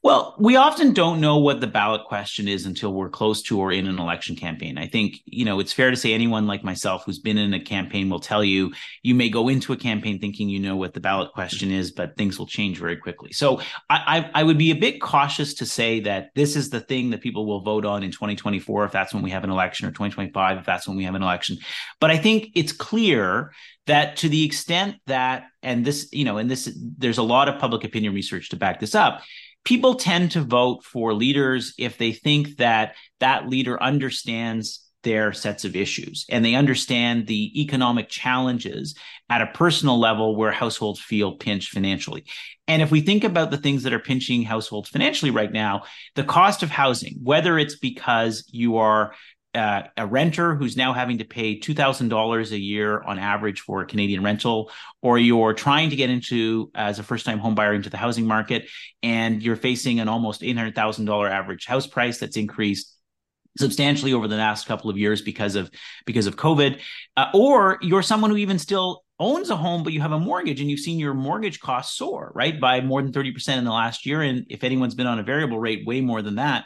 Well, 0.05 0.35
we 0.37 0.55
often 0.55 0.93
don't 0.93 1.19
know 1.19 1.39
what 1.39 1.61
the 1.61 1.65
ballot 1.65 2.03
question 2.05 2.47
is 2.47 2.67
until 2.67 2.93
we're 2.93 3.09
close 3.09 3.41
to 3.41 3.59
or 3.59 3.71
in 3.71 3.87
an 3.87 3.97
election 3.97 4.35
campaign. 4.35 4.77
I 4.77 4.85
think, 4.85 5.15
you 5.25 5.45
know, 5.45 5.59
it's 5.59 5.73
fair 5.73 5.89
to 5.89 5.97
say 5.97 6.13
anyone 6.13 6.45
like 6.45 6.63
myself 6.63 7.03
who's 7.03 7.17
been 7.17 7.39
in 7.39 7.55
a 7.55 7.59
campaign 7.59 8.07
will 8.07 8.19
tell 8.19 8.43
you 8.43 8.71
you 9.01 9.15
may 9.15 9.29
go 9.29 9.47
into 9.47 9.73
a 9.73 9.77
campaign 9.77 10.19
thinking 10.19 10.47
you 10.47 10.59
know 10.59 10.75
what 10.75 10.93
the 10.93 10.99
ballot 10.99 11.31
question 11.31 11.71
is, 11.71 11.89
but 11.89 12.15
things 12.17 12.37
will 12.37 12.45
change 12.45 12.77
very 12.77 12.97
quickly. 12.97 13.33
So 13.33 13.61
I, 13.89 14.29
I, 14.35 14.41
I 14.41 14.43
would 14.43 14.59
be 14.59 14.69
a 14.69 14.75
bit 14.75 15.01
cautious 15.01 15.55
to 15.55 15.65
say 15.65 16.01
that 16.01 16.29
this 16.35 16.55
is 16.55 16.69
the 16.69 16.81
thing 16.81 17.09
that 17.09 17.21
people 17.21 17.47
will 17.47 17.61
vote 17.61 17.83
on 17.83 18.03
in 18.03 18.11
2024 18.11 18.85
if 18.85 18.91
that's 18.91 19.11
when 19.11 19.23
we 19.23 19.31
have 19.31 19.43
an 19.43 19.49
election 19.49 19.87
or 19.87 19.89
2025 19.89 20.59
if 20.59 20.65
that's 20.67 20.87
when 20.87 20.97
we 20.97 21.05
have 21.05 21.15
an 21.15 21.23
election. 21.23 21.57
But 21.99 22.11
I 22.11 22.17
think 22.17 22.51
it's 22.53 22.73
clear 22.73 23.53
that 23.87 24.17
to 24.17 24.29
the 24.29 24.45
extent 24.45 24.97
that 25.07 25.45
and 25.63 25.83
this 25.83 26.09
you 26.11 26.25
know 26.25 26.37
and 26.37 26.49
this 26.49 26.71
there's 26.97 27.17
a 27.17 27.23
lot 27.23 27.49
of 27.49 27.59
public 27.59 27.83
opinion 27.83 28.13
research 28.13 28.49
to 28.49 28.55
back 28.55 28.79
this 28.79 28.95
up 28.95 29.21
people 29.65 29.95
tend 29.95 30.31
to 30.31 30.41
vote 30.41 30.83
for 30.83 31.13
leaders 31.13 31.73
if 31.77 31.97
they 31.97 32.13
think 32.13 32.57
that 32.57 32.95
that 33.19 33.49
leader 33.49 33.81
understands 33.81 34.81
their 35.03 35.31
sets 35.33 35.65
of 35.65 35.75
issues 35.75 36.25
and 36.29 36.43
they 36.43 36.55
understand 36.55 37.27
the 37.27 37.61
economic 37.61 38.09
challenges 38.09 38.95
at 39.29 39.41
a 39.41 39.47
personal 39.47 39.99
level 39.99 40.35
where 40.35 40.51
households 40.51 40.99
feel 40.99 41.33
pinched 41.35 41.71
financially. 41.71 42.25
And 42.67 42.81
if 42.81 42.89
we 42.89 43.01
think 43.01 43.23
about 43.23 43.51
the 43.51 43.57
things 43.57 43.83
that 43.83 43.93
are 43.93 43.99
pinching 43.99 44.41
households 44.41 44.89
financially 44.89 45.29
right 45.29 45.51
now, 45.51 45.83
the 46.15 46.23
cost 46.23 46.63
of 46.63 46.71
housing, 46.71 47.19
whether 47.21 47.59
it's 47.59 47.75
because 47.75 48.43
you 48.51 48.77
are 48.77 49.13
uh, 49.55 49.83
a 49.97 50.05
renter 50.05 50.55
who's 50.55 50.75
now 50.75 50.93
having 50.93 51.19
to 51.19 51.25
pay 51.25 51.59
$2,000 51.59 52.51
a 52.51 52.59
year 52.59 53.01
on 53.01 53.17
average 53.17 53.61
for 53.61 53.81
a 53.81 53.85
Canadian 53.85 54.23
rental, 54.23 54.71
or 55.01 55.17
you're 55.17 55.53
trying 55.53 55.89
to 55.89 55.95
get 55.95 56.09
into 56.09 56.69
as 56.75 56.99
a 56.99 57.03
first 57.03 57.25
time 57.25 57.39
home 57.39 57.55
buyer 57.55 57.73
into 57.73 57.89
the 57.89 57.97
housing 57.97 58.27
market 58.27 58.67
and 59.01 59.41
you're 59.41 59.55
facing 59.55 59.99
an 59.99 60.07
almost 60.07 60.41
$800,000 60.41 61.31
average 61.31 61.65
house 61.65 61.87
price 61.87 62.19
that's 62.19 62.37
increased 62.37 62.91
substantially 63.57 64.13
over 64.13 64.27
the 64.27 64.35
last 64.35 64.67
couple 64.67 64.89
of 64.89 64.97
years 64.97 65.21
because 65.21 65.55
of 65.55 65.71
because 66.05 66.27
of 66.27 66.35
COVID, 66.35 66.81
uh, 67.15 67.27
or 67.33 67.79
you're 67.81 68.01
someone 68.01 68.31
who 68.31 68.37
even 68.37 68.59
still 68.59 69.03
owns 69.17 69.49
a 69.49 69.55
home 69.55 69.83
but 69.83 69.93
you 69.93 70.01
have 70.01 70.11
a 70.11 70.19
mortgage 70.19 70.59
and 70.59 70.69
you've 70.69 70.81
seen 70.81 70.99
your 70.99 71.13
mortgage 71.13 71.61
costs 71.61 71.97
soar 71.97 72.33
right 72.35 72.59
by 72.59 72.81
more 72.81 73.01
than 73.01 73.13
30% 73.13 73.57
in 73.57 73.63
the 73.63 73.71
last 73.71 74.05
year 74.05 74.21
and 74.21 74.45
if 74.49 74.61
anyone's 74.61 74.93
been 74.93 75.07
on 75.07 75.19
a 75.19 75.23
variable 75.23 75.57
rate 75.57 75.87
way 75.87 76.01
more 76.01 76.21
than 76.21 76.35
that 76.35 76.65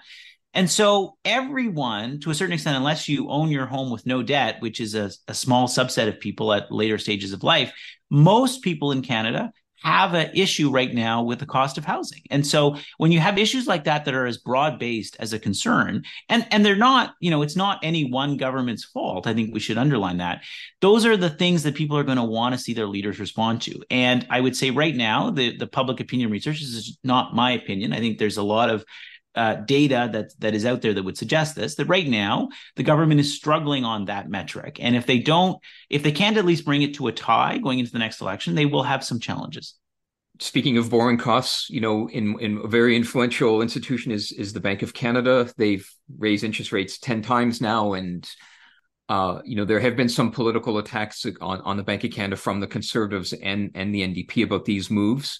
and 0.53 0.69
so 0.69 1.17
everyone 1.25 2.19
to 2.19 2.31
a 2.31 2.35
certain 2.35 2.53
extent 2.53 2.77
unless 2.77 3.07
you 3.07 3.29
own 3.29 3.49
your 3.49 3.65
home 3.65 3.91
with 3.91 4.05
no 4.05 4.23
debt 4.23 4.57
which 4.59 4.79
is 4.79 4.95
a, 4.95 5.11
a 5.27 5.33
small 5.33 5.67
subset 5.67 6.07
of 6.07 6.19
people 6.19 6.53
at 6.53 6.71
later 6.71 6.97
stages 6.97 7.33
of 7.33 7.43
life 7.43 7.71
most 8.09 8.61
people 8.61 8.91
in 8.91 9.01
canada 9.01 9.51
have 9.81 10.13
an 10.13 10.29
issue 10.33 10.69
right 10.69 10.93
now 10.93 11.23
with 11.23 11.39
the 11.39 11.45
cost 11.45 11.77
of 11.77 11.85
housing. 11.85 12.21
And 12.29 12.45
so 12.45 12.75
when 12.97 13.11
you 13.11 13.19
have 13.19 13.37
issues 13.37 13.67
like 13.67 13.85
that 13.85 14.05
that 14.05 14.13
are 14.13 14.25
as 14.25 14.37
broad 14.37 14.77
based 14.77 15.15
as 15.19 15.31
a 15.31 15.39
concern, 15.39 16.03
and, 16.27 16.45
and 16.51 16.65
they're 16.65 16.75
not, 16.75 17.13
you 17.21 17.31
know, 17.31 17.41
it's 17.41 17.55
not 17.55 17.79
any 17.81 18.09
one 18.09 18.37
government's 18.37 18.83
fault. 18.83 19.25
I 19.25 19.33
think 19.33 19.53
we 19.53 19.59
should 19.59 19.77
underline 19.77 20.17
that. 20.17 20.43
Those 20.81 21.05
are 21.05 21.15
the 21.15 21.29
things 21.29 21.63
that 21.63 21.75
people 21.75 21.97
are 21.97 22.03
going 22.03 22.17
to 22.17 22.23
want 22.23 22.53
to 22.53 22.59
see 22.59 22.73
their 22.73 22.87
leaders 22.87 23.19
respond 23.19 23.61
to. 23.63 23.81
And 23.89 24.27
I 24.29 24.41
would 24.41 24.55
say 24.55 24.69
right 24.71 24.95
now, 24.95 25.31
the, 25.31 25.55
the 25.55 25.67
public 25.67 25.99
opinion 25.99 26.29
research 26.29 26.61
is 26.61 26.97
not 27.03 27.35
my 27.35 27.51
opinion. 27.51 27.93
I 27.93 27.99
think 27.99 28.17
there's 28.17 28.37
a 28.37 28.43
lot 28.43 28.69
of 28.69 28.83
uh, 29.35 29.55
data 29.55 30.09
that 30.11 30.31
that 30.39 30.55
is 30.55 30.65
out 30.65 30.81
there 30.81 30.93
that 30.93 31.03
would 31.03 31.17
suggest 31.17 31.55
this 31.55 31.75
that 31.75 31.85
right 31.85 32.07
now 32.07 32.49
the 32.75 32.83
government 32.83 33.19
is 33.19 33.35
struggling 33.35 33.85
on 33.85 34.05
that 34.05 34.29
metric. 34.29 34.79
And 34.81 34.95
if 34.95 35.05
they 35.05 35.19
don't 35.19 35.59
if 35.89 36.03
they 36.03 36.11
can't 36.11 36.37
at 36.37 36.45
least 36.45 36.65
bring 36.65 36.81
it 36.81 36.95
to 36.95 37.07
a 37.07 37.11
tie 37.11 37.57
going 37.57 37.79
into 37.79 37.91
the 37.91 37.99
next 37.99 38.21
election 38.21 38.55
they 38.55 38.65
will 38.65 38.83
have 38.83 39.03
some 39.03 39.19
challenges. 39.19 39.75
Speaking 40.39 40.77
of 40.77 40.89
borrowing 40.89 41.17
costs 41.17 41.69
you 41.69 41.79
know 41.79 42.09
in 42.09 42.39
in 42.39 42.61
a 42.63 42.67
very 42.67 42.95
influential 42.95 43.61
institution 43.61 44.11
is 44.11 44.31
is 44.31 44.53
the 44.53 44.59
bank 44.59 44.81
of 44.81 44.93
canada. 44.93 45.51
They've 45.57 45.87
raised 46.17 46.43
interest 46.43 46.71
rates 46.71 46.97
10 46.97 47.21
times 47.21 47.61
now 47.61 47.93
and 47.93 48.27
uh, 49.09 49.41
you 49.43 49.55
know 49.55 49.65
there 49.65 49.79
have 49.79 49.95
been 49.95 50.09
some 50.09 50.31
political 50.31 50.77
attacks 50.77 51.25
on, 51.41 51.61
on 51.61 51.77
the 51.77 51.83
Bank 51.83 52.03
of 52.03 52.11
Canada 52.11 52.35
from 52.35 52.59
the 52.59 52.67
Conservatives 52.67 53.33
and 53.33 53.71
and 53.73 53.93
the 53.93 54.01
NDP 54.01 54.43
about 54.43 54.65
these 54.65 54.91
moves. 54.91 55.39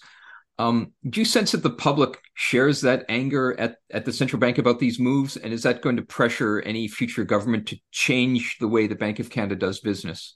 Um, 0.59 0.91
do 1.09 1.21
you 1.21 1.25
sense 1.25 1.53
that 1.53 1.63
the 1.63 1.69
public 1.69 2.21
shares 2.33 2.81
that 2.81 3.05
anger 3.07 3.57
at, 3.57 3.77
at 3.91 4.03
the 4.03 4.11
central 4.11 4.41
bank 4.41 4.57
about 4.57 4.77
these 4.77 4.99
moves? 4.99 5.37
And 5.37 5.53
is 5.53 5.63
that 5.63 5.81
going 5.81 5.95
to 5.95 6.01
pressure 6.01 6.59
any 6.59 6.89
future 6.89 7.23
government 7.23 7.69
to 7.69 7.77
change 7.91 8.57
the 8.59 8.67
way 8.67 8.85
the 8.85 8.95
Bank 8.95 9.19
of 9.19 9.29
Canada 9.29 9.55
does 9.55 9.79
business? 9.79 10.35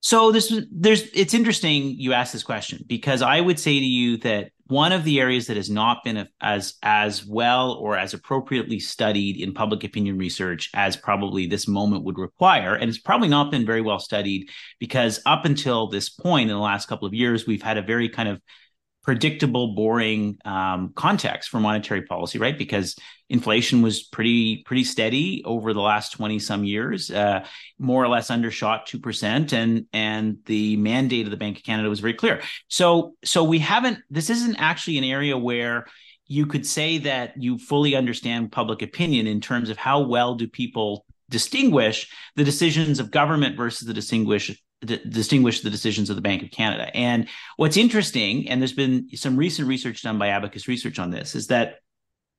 So 0.00 0.32
this 0.32 0.52
there's 0.70 1.04
it's 1.14 1.32
interesting 1.32 1.94
you 1.96 2.12
ask 2.12 2.32
this 2.32 2.42
question 2.42 2.84
because 2.86 3.22
I 3.22 3.40
would 3.40 3.58
say 3.58 3.78
to 3.78 3.84
you 3.84 4.18
that 4.18 4.50
one 4.66 4.92
of 4.92 5.04
the 5.04 5.18
areas 5.18 5.46
that 5.46 5.56
has 5.56 5.70
not 5.70 6.04
been 6.04 6.28
as 6.42 6.74
as 6.82 7.24
well 7.24 7.72
or 7.72 7.96
as 7.96 8.12
appropriately 8.12 8.80
studied 8.80 9.40
in 9.40 9.54
public 9.54 9.82
opinion 9.82 10.18
research 10.18 10.68
as 10.74 10.94
probably 10.94 11.46
this 11.46 11.66
moment 11.66 12.04
would 12.04 12.18
require 12.18 12.74
and 12.74 12.90
it's 12.90 12.98
probably 12.98 13.28
not 13.28 13.50
been 13.50 13.64
very 13.64 13.80
well 13.80 13.98
studied 13.98 14.50
because 14.78 15.22
up 15.24 15.46
until 15.46 15.88
this 15.88 16.10
point 16.10 16.50
in 16.50 16.56
the 16.56 16.62
last 16.62 16.86
couple 16.86 17.08
of 17.08 17.14
years 17.14 17.46
we've 17.46 17.62
had 17.62 17.78
a 17.78 17.82
very 17.82 18.10
kind 18.10 18.28
of 18.28 18.42
predictable, 19.04 19.74
boring 19.74 20.38
um, 20.44 20.92
context 20.94 21.50
for 21.50 21.60
monetary 21.60 22.02
policy, 22.02 22.38
right? 22.38 22.56
Because 22.56 22.96
inflation 23.28 23.82
was 23.82 24.02
pretty 24.02 24.62
pretty 24.64 24.84
steady 24.84 25.42
over 25.44 25.72
the 25.74 25.80
last 25.80 26.12
twenty 26.12 26.38
some 26.38 26.64
years, 26.64 27.10
uh, 27.10 27.44
more 27.78 28.02
or 28.02 28.08
less 28.08 28.30
undershot 28.30 28.86
two 28.86 28.98
percent, 28.98 29.52
and 29.52 29.86
and 29.92 30.38
the 30.46 30.76
mandate 30.76 31.26
of 31.26 31.30
the 31.30 31.36
Bank 31.36 31.58
of 31.58 31.62
Canada 31.62 31.88
was 31.88 32.00
very 32.00 32.14
clear. 32.14 32.40
So 32.68 33.14
so 33.24 33.44
we 33.44 33.58
haven't. 33.58 33.98
This 34.10 34.30
isn't 34.30 34.56
actually 34.56 34.98
an 34.98 35.04
area 35.04 35.36
where 35.36 35.86
you 36.26 36.46
could 36.46 36.66
say 36.66 36.98
that 36.98 37.34
you 37.36 37.58
fully 37.58 37.94
understand 37.94 38.50
public 38.50 38.80
opinion 38.80 39.26
in 39.26 39.40
terms 39.40 39.68
of 39.68 39.76
how 39.76 40.00
well 40.00 40.34
do 40.34 40.48
people 40.48 41.04
distinguish 41.28 42.10
the 42.36 42.44
decisions 42.44 42.98
of 43.00 43.10
government 43.10 43.56
versus 43.56 43.86
the 43.86 43.94
distinguish 43.94 44.62
d- 44.84 45.00
distinguish 45.08 45.60
the 45.60 45.70
decisions 45.70 46.10
of 46.10 46.16
the 46.16 46.22
Bank 46.22 46.42
of 46.42 46.50
Canada. 46.50 46.94
And 46.96 47.28
what's 47.56 47.76
interesting, 47.76 48.48
and 48.48 48.60
there's 48.60 48.72
been 48.72 49.08
some 49.14 49.36
recent 49.36 49.68
research 49.68 50.02
done 50.02 50.18
by 50.18 50.28
Abacus 50.28 50.68
Research 50.68 50.98
on 50.98 51.10
this, 51.10 51.34
is 51.34 51.48
that 51.48 51.76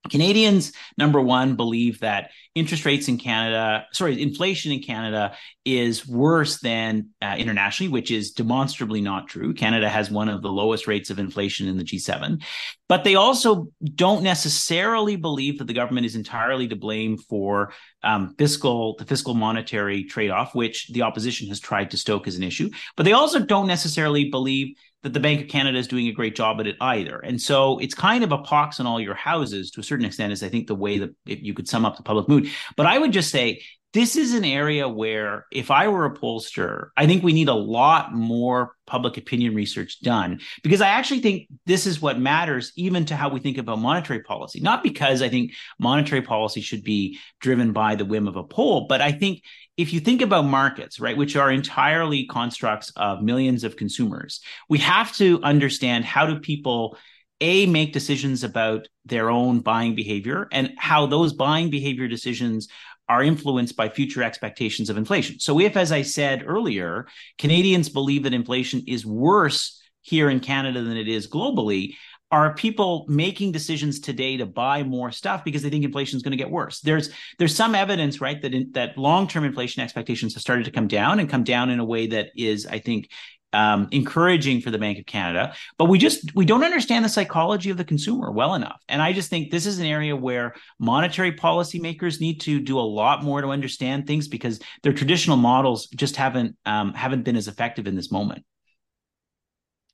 Canadians, 0.10 0.72
number 0.98 1.20
one, 1.20 1.56
believe 1.56 2.00
that 2.02 2.32
interest 2.54 2.86
rates 2.86 3.08
in 3.08 3.18
Canada, 3.18 3.86
sorry, 3.92 4.22
inflation 4.22 4.72
in 4.72 4.82
Canada 4.82 5.36
is 5.66 6.08
worse 6.08 6.60
than 6.60 7.10
uh, 7.22 7.36
internationally, 7.38 7.92
which 7.92 8.12
is 8.12 8.32
demonstrably 8.32 9.02
not 9.02 9.28
true. 9.28 9.54
Canada 9.54 9.90
has 9.90 10.12
one 10.12 10.30
of 10.30 10.42
the 10.42 10.52
lowest 10.52 10.88
rates 10.88 11.10
of 11.10 11.20
inflation 11.20 11.68
in 11.68 11.78
the 11.78 11.84
G7. 11.84 12.42
But 12.88 13.04
they 13.04 13.16
also 13.16 13.68
don't 13.96 14.24
necessarily 14.24 15.16
believe 15.16 15.58
that 15.58 15.66
the 15.66 15.74
government 15.74 16.06
is 16.06 16.16
entirely 16.16 16.68
to 16.68 16.76
blame 16.76 17.18
for 17.18 17.74
um, 18.04 18.36
fiscal, 18.38 18.96
the 18.98 19.06
fiscal 19.06 19.34
monetary 19.34 20.04
trade 20.04 20.30
off, 20.30 20.54
which 20.54 20.88
the 20.90 21.02
opposition 21.02 21.48
has 21.48 21.60
tried 21.60 21.92
to 21.92 21.98
stoke 21.98 22.28
as 22.28 22.36
an 22.36 22.44
issue. 22.44 22.70
But 22.96 23.04
they 23.04 23.14
also 23.14 23.40
don't 23.40 23.68
necessarily 23.68 24.30
believe 24.30 24.76
that 25.06 25.14
the 25.14 25.20
Bank 25.20 25.40
of 25.40 25.48
Canada 25.48 25.78
is 25.78 25.88
doing 25.88 26.08
a 26.08 26.12
great 26.12 26.36
job 26.36 26.60
at 26.60 26.66
it 26.66 26.78
either. 26.82 27.20
And 27.20 27.40
so 27.40 27.78
it's 27.78 27.94
kind 27.94 28.24
of 28.24 28.32
a 28.32 28.40
pox 28.40 28.80
on 28.80 28.88
all 28.88 29.00
your 29.00 29.14
houses 29.14 29.70
to 29.72 29.80
a 29.80 29.84
certain 29.84 30.04
extent, 30.04 30.34
is 30.34 30.42
I 30.42 30.50
think 30.50 30.66
the 30.66 30.74
way 30.74 30.98
that 30.98 31.14
you 31.28 31.54
could 31.54 31.68
sum 31.68 31.86
up 31.86 31.96
the 31.96 32.02
public 32.02 32.28
mood. 32.28 32.50
But 32.76 32.88
I 32.88 32.98
would 32.98 33.12
just 33.12 33.30
say 33.30 33.62
this 33.94 34.16
is 34.16 34.34
an 34.34 34.44
area 34.44 34.90
where 34.90 35.46
if 35.52 35.70
I 35.70 35.90
were 35.90 36.06
a 36.06 36.14
pollster, 36.16 36.88
I 36.98 37.06
think 37.06 37.24
we 37.24 37.34
need 37.34 37.50
a 37.50 37.54
lot 37.54 38.16
more 38.16 38.74
public 38.88 39.16
opinion 39.16 39.54
research 39.54 40.02
done 40.02 40.40
because 40.64 40.82
I 40.82 40.88
actually 40.90 41.22
think 41.22 41.50
this 41.68 41.86
is 41.86 42.02
what 42.02 42.20
matters 42.20 42.74
even 42.76 43.06
to 43.06 43.16
how 43.16 43.30
we 43.30 43.40
think 43.40 43.60
about 43.60 43.78
monetary 43.78 44.24
policy. 44.24 44.60
Not 44.60 44.82
because 44.82 45.22
I 45.22 45.30
think 45.30 45.52
monetary 45.80 46.24
policy 46.24 46.62
should 46.62 46.84
be 46.84 47.20
driven 47.40 47.74
by 47.74 47.94
the 47.94 48.06
whim 48.06 48.28
of 48.28 48.36
a 48.38 48.44
poll, 48.44 48.88
but 48.90 49.02
I 49.02 49.12
think 49.12 49.44
if 49.78 49.92
you 49.92 50.00
think 50.00 50.22
about 50.22 50.46
markets, 50.46 51.00
right, 51.00 51.18
which 51.18 51.36
are 51.36 51.52
entirely 51.52 52.26
constructs 52.26 52.92
of 52.96 53.22
millions 53.22 53.64
of 53.64 53.76
consumers, 53.76 54.42
we 54.70 54.78
have 54.80 55.14
to 55.18 55.42
understand 55.44 56.06
how 56.06 56.26
do 56.26 56.40
people 56.40 56.98
a 57.42 57.66
make 57.66 57.92
decisions 57.92 58.44
about 58.44 58.88
their 59.06 59.30
own 59.30 59.60
buying 59.60 59.94
behavior 59.94 60.48
and 60.52 60.74
how 60.78 61.06
those 61.06 61.34
buying 61.34 61.70
behavior 61.70 62.08
decisions 62.08 62.70
are 63.10 63.22
influenced 63.22 63.76
by 63.76 63.90
future 63.90 64.24
expectations 64.24 64.90
of 64.90 64.98
inflation. 64.98 65.40
So, 65.40 65.60
if, 65.60 65.78
as 65.78 65.92
I 65.92 66.02
said 66.02 66.44
earlier, 66.46 67.08
Canadians 67.38 67.90
believe 67.90 68.24
that 68.24 68.34
inflation 68.34 68.84
is 68.88 69.06
worse 69.06 69.82
here 70.02 70.30
in 70.30 70.40
Canada 70.40 70.82
than 70.82 70.98
it 70.98 71.08
is 71.08 71.28
globally, 71.28 71.96
are 72.32 72.54
people 72.56 73.06
making 73.08 73.52
decisions 73.52 74.00
today 74.00 74.38
to 74.38 74.46
buy 74.46 74.84
more 74.84 75.12
stuff 75.12 75.44
because 75.44 75.62
they 75.62 75.70
think 75.70 75.86
inflation 75.86 76.18
is 76.18 76.24
going 76.24 76.32
to 76.32 76.38
get 76.38 76.50
worse? 76.50 76.82
There's 76.82 77.10
there's 77.38 77.56
some 77.56 77.76
evidence, 77.76 78.20
right, 78.20 78.42
that 78.42 78.54
in, 78.54 78.72
that 78.72 78.98
long 78.98 79.28
term 79.28 79.44
inflation 79.44 79.84
expectations 79.84 80.34
have 80.34 80.42
started 80.42 80.66
to 80.66 80.72
come 80.72 80.88
down 80.88 81.20
and 81.20 81.30
come 81.30 81.44
down 81.44 81.70
in 81.70 81.80
a 81.80 81.86
way 81.86 82.08
that 82.08 82.32
is, 82.36 82.66
I 82.66 82.80
think, 82.80 83.10
um, 83.56 83.88
encouraging 83.92 84.60
for 84.60 84.70
the 84.70 84.78
Bank 84.78 85.00
of 85.00 85.06
Canada, 85.06 85.56
but 85.78 85.86
we 85.86 85.98
just 85.98 86.36
we 86.36 86.46
don't 86.46 86.64
understand 86.64 87.06
the 87.06 87.10
psychology 87.10 87.70
of 87.70 87.78
the 87.78 87.86
consumer 87.86 88.32
well 88.32 88.54
enough. 88.54 88.82
And 88.90 89.02
I 89.02 89.14
just 89.14 89.30
think 89.30 89.50
this 89.50 89.66
is 89.66 89.80
an 89.80 89.86
area 89.86 90.16
where 90.16 90.56
monetary 90.78 91.32
policymakers 91.32 92.20
need 92.20 92.42
to 92.42 92.60
do 92.60 92.78
a 92.78 92.82
lot 92.82 93.24
more 93.24 93.42
to 93.42 93.50
understand 93.50 94.08
things 94.08 94.28
because 94.28 94.60
their 94.84 94.94
traditional 94.94 95.38
models 95.38 95.88
just 95.88 96.18
haven't 96.18 96.58
um, 96.66 96.94
haven't 96.94 97.24
been 97.24 97.38
as 97.38 97.48
effective 97.48 97.88
in 97.88 97.96
this 97.96 98.12
moment. 98.12 98.44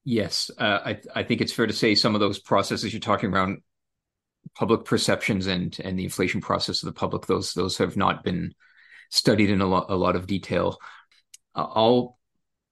Yes, 0.03 0.49
uh, 0.57 0.79
I 0.83 1.01
I 1.13 1.23
think 1.23 1.41
it's 1.41 1.53
fair 1.53 1.67
to 1.67 1.73
say 1.73 1.93
some 1.95 2.15
of 2.15 2.21
those 2.21 2.39
processes 2.39 2.91
you're 2.91 2.99
talking 2.99 3.31
around 3.31 3.61
public 4.55 4.85
perceptions 4.85 5.47
and 5.47 5.77
and 5.83 5.97
the 5.97 6.03
inflation 6.03 6.41
process 6.41 6.81
of 6.81 6.87
the 6.87 6.99
public 6.99 7.27
those 7.27 7.53
those 7.53 7.77
have 7.77 7.95
not 7.95 8.23
been 8.23 8.53
studied 9.09 9.49
in 9.49 9.61
a 9.61 9.67
lot 9.67 9.87
a 9.89 9.95
lot 9.95 10.15
of 10.15 10.27
detail. 10.27 10.79
Uh, 11.55 11.67
I'll 11.75 12.17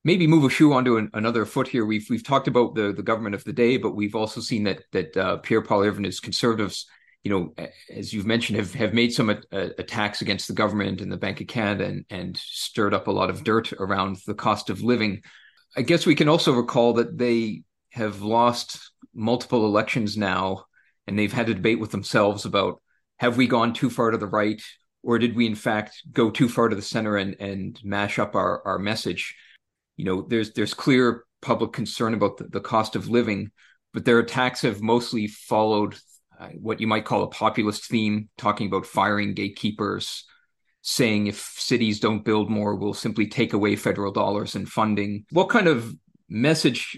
maybe 0.03 0.27
move 0.27 0.45
a 0.45 0.49
shoe 0.49 0.73
onto 0.73 0.97
an, 0.97 1.09
another 1.13 1.45
foot 1.45 1.67
here. 1.67 1.85
We've 1.85 2.07
we've 2.09 2.23
talked 2.23 2.47
about 2.47 2.73
the 2.73 2.93
the 2.93 3.03
government 3.03 3.35
of 3.35 3.43
the 3.43 3.53
day, 3.53 3.77
but 3.77 3.95
we've 3.95 4.15
also 4.15 4.41
seen 4.41 4.63
that 4.63 4.81
that 4.91 5.15
uh, 5.15 5.37
Pierre 5.37 5.61
Poilievre 5.61 5.97
and 5.97 6.05
his 6.05 6.19
conservatives, 6.19 6.87
you 7.23 7.31
know, 7.31 7.53
as 7.93 8.11
you've 8.11 8.25
mentioned, 8.25 8.57
have 8.57 8.73
have 8.73 8.93
made 8.93 9.13
some 9.13 9.29
uh, 9.29 9.35
attacks 9.77 10.21
against 10.21 10.47
the 10.47 10.53
government 10.55 11.01
and 11.01 11.11
the 11.11 11.17
Bank 11.17 11.41
of 11.41 11.47
Canada 11.47 11.85
and 11.85 12.05
and 12.09 12.37
stirred 12.37 12.93
up 12.95 13.07
a 13.07 13.11
lot 13.11 13.29
of 13.29 13.43
dirt 13.43 13.71
around 13.73 14.17
the 14.25 14.33
cost 14.33 14.71
of 14.71 14.81
living. 14.81 15.21
I 15.75 15.81
guess 15.81 16.05
we 16.05 16.15
can 16.15 16.29
also 16.29 16.53
recall 16.53 16.93
that 16.93 17.17
they 17.17 17.63
have 17.91 18.21
lost 18.21 18.91
multiple 19.13 19.65
elections 19.65 20.17
now, 20.17 20.65
and 21.07 21.17
they've 21.17 21.33
had 21.33 21.49
a 21.49 21.53
debate 21.53 21.79
with 21.79 21.91
themselves 21.91 22.45
about 22.45 22.81
have 23.17 23.37
we 23.37 23.47
gone 23.47 23.73
too 23.73 23.89
far 23.89 24.11
to 24.11 24.17
the 24.17 24.27
right, 24.27 24.61
or 25.03 25.19
did 25.19 25.35
we 25.35 25.45
in 25.45 25.55
fact 25.55 26.03
go 26.11 26.29
too 26.29 26.49
far 26.49 26.69
to 26.69 26.75
the 26.75 26.81
center 26.81 27.17
and 27.17 27.35
and 27.39 27.79
mash 27.83 28.19
up 28.19 28.35
our 28.35 28.65
our 28.65 28.79
message? 28.79 29.35
you 29.99 30.05
know, 30.05 30.21
there's 30.21 30.53
there's 30.53 30.73
clear 30.73 31.25
public 31.41 31.73
concern 31.73 32.13
about 32.13 32.37
the, 32.37 32.45
the 32.45 32.61
cost 32.61 32.95
of 32.95 33.09
living, 33.09 33.51
but 33.93 34.05
their 34.05 34.19
attacks 34.19 34.61
have 34.61 34.81
mostly 34.81 35.27
followed 35.27 35.97
uh, 36.39 36.47
what 36.57 36.79
you 36.79 36.87
might 36.87 37.03
call 37.03 37.23
a 37.23 37.27
populist 37.27 37.85
theme, 37.89 38.29
talking 38.37 38.67
about 38.67 38.85
firing 38.85 39.33
gatekeepers, 39.33 40.25
saying 40.81 41.27
if 41.27 41.39
cities 41.57 41.99
don't 41.99 42.25
build 42.25 42.49
more, 42.49 42.75
we'll 42.75 42.93
simply 42.93 43.27
take 43.27 43.53
away 43.53 43.75
federal 43.75 44.11
dollars 44.11 44.55
and 44.55 44.69
funding. 44.69 45.25
What 45.31 45.49
kind 45.49 45.67
of 45.67 45.95
message 46.29 46.97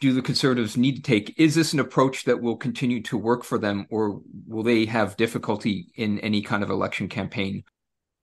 do 0.00 0.12
the 0.12 0.22
conservatives 0.22 0.76
need 0.76 0.96
to 0.96 1.02
take? 1.02 1.34
Is 1.38 1.54
this 1.54 1.72
an 1.72 1.80
approach 1.80 2.24
that 2.24 2.40
will 2.40 2.56
continue 2.56 3.02
to 3.04 3.16
work 3.16 3.44
for 3.44 3.58
them, 3.58 3.86
or 3.90 4.20
will 4.46 4.62
they 4.62 4.84
have 4.86 5.16
difficulty 5.16 5.86
in 5.96 6.18
any 6.20 6.42
kind 6.42 6.62
of 6.62 6.70
election 6.70 7.08
campaign? 7.08 7.64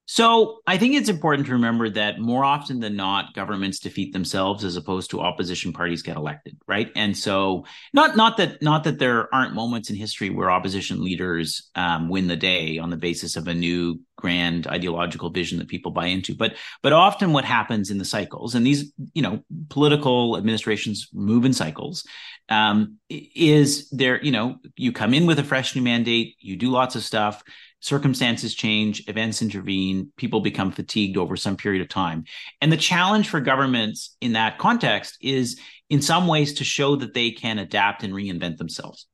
So 0.06 0.60
I 0.68 0.78
think 0.78 0.96
it's 0.96 1.08
important 1.08 1.48
to 1.48 1.54
remember 1.54 1.90
that 1.92 2.20
more 2.20 2.44
often 2.44 2.82
than 2.82 2.98
not, 2.98 3.34
governments 3.34 3.80
defeat 3.80 4.12
themselves 4.12 4.66
as 4.66 4.76
opposed 4.76 5.12
to 5.12 5.22
opposition 5.22 5.72
parties 5.72 6.02
get 6.02 6.18
elected, 6.18 6.58
right? 6.68 6.92
And 6.96 7.18
so 7.18 7.66
not 7.94 8.18
not 8.18 8.36
that 8.38 8.62
not 8.62 8.84
that 8.84 9.00
there 9.00 9.34
aren't 9.34 9.54
moments 9.54 9.90
in 9.90 9.96
history 9.96 10.30
where 10.30 10.52
opposition 10.52 11.02
leaders 11.04 11.70
um, 11.76 12.10
win 12.10 12.28
the 12.28 12.36
day 12.36 12.80
on 12.80 12.90
the 12.90 12.98
basis 12.98 13.38
of 13.38 13.48
a 13.48 13.54
new 13.54 14.02
grand 14.18 14.68
ideological 14.68 15.30
vision 15.30 15.60
that 15.60 15.70
people 15.70 15.92
buy 15.92 16.08
into, 16.08 16.36
but 16.36 16.56
but 16.82 16.92
often 16.92 17.32
what 17.32 17.46
happens 17.46 17.90
in 17.90 17.98
the 17.98 18.06
cycles, 18.06 18.56
and 18.56 18.68
these 18.68 18.92
you 19.14 19.22
know 19.22 19.42
political 19.70 20.36
administrations 20.36 21.08
move 21.14 21.46
in 21.46 21.54
cycles, 21.54 22.06
um, 22.50 22.98
is 23.10 23.90
there 23.90 24.22
you 24.22 24.32
know 24.34 24.58
you 24.76 24.92
come 24.92 25.14
in 25.14 25.26
with 25.26 25.40
a 25.40 25.44
fresh 25.46 25.78
new 25.78 25.82
mandate, 25.82 26.36
you 26.40 26.58
do 26.58 26.70
lots 26.70 26.98
of 26.98 27.04
stuff 27.04 27.42
circumstances 27.84 28.56
change, 28.56 29.04
events 29.10 29.42
intervene, 29.42 30.10
people 30.16 30.40
become 30.40 30.72
fatigued 30.72 31.18
over 31.18 31.36
some 31.36 31.58
period 31.58 31.82
of 31.82 31.90
time. 31.90 32.24
And 32.62 32.72
the 32.72 32.78
challenge 32.78 33.28
for 33.28 33.42
governments 33.42 34.16
in 34.22 34.34
that 34.34 34.58
context 34.58 35.18
is, 35.20 35.60
in 35.90 36.02
some 36.02 36.26
ways, 36.28 36.54
to 36.56 36.64
show 36.64 36.96
that 36.96 37.14
they 37.14 37.32
can 37.32 37.60
adapt 37.60 38.04
and 38.04 38.14
reinvent 38.14 38.58
themselves. 38.58 39.06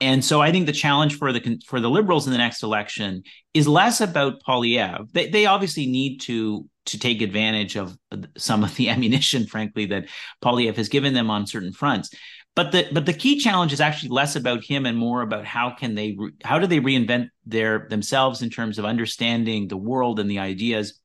And 0.00 0.24
so 0.24 0.40
I 0.40 0.52
think 0.52 0.66
the 0.66 0.72
challenge 0.72 1.18
for 1.18 1.32
the 1.32 1.60
for 1.66 1.80
the 1.80 1.90
liberals 1.90 2.26
in 2.26 2.32
the 2.32 2.38
next 2.38 2.62
election 2.62 3.24
is 3.52 3.66
less 3.66 4.00
about 4.00 4.42
Poilievre. 4.46 5.10
They, 5.12 5.28
they 5.28 5.46
obviously 5.46 5.86
need 5.86 6.20
to 6.22 6.68
to 6.86 6.98
take 6.98 7.20
advantage 7.20 7.76
of 7.76 7.96
some 8.36 8.62
of 8.62 8.76
the 8.76 8.88
ammunition, 8.90 9.46
frankly, 9.46 9.86
that 9.86 10.06
Poilievre 10.42 10.76
has 10.76 10.88
given 10.88 11.14
them 11.14 11.30
on 11.30 11.46
certain 11.46 11.72
fronts. 11.72 12.10
But 12.56 12.70
the 12.70 12.88
but 12.92 13.06
the 13.06 13.12
key 13.12 13.38
challenge 13.38 13.72
is 13.72 13.80
actually 13.80 14.10
less 14.10 14.36
about 14.36 14.64
him 14.64 14.86
and 14.86 14.96
more 14.96 15.22
about 15.22 15.44
how 15.44 15.70
can 15.70 15.94
they 15.94 16.16
how 16.44 16.58
do 16.58 16.66
they 16.66 16.78
reinvent 16.78 17.30
their 17.44 17.86
themselves 17.90 18.42
in 18.42 18.50
terms 18.50 18.78
of 18.78 18.84
understanding 18.84 19.66
the 19.68 19.76
world 19.76 20.20
and 20.20 20.30
the 20.30 20.38
ideas 20.38 21.00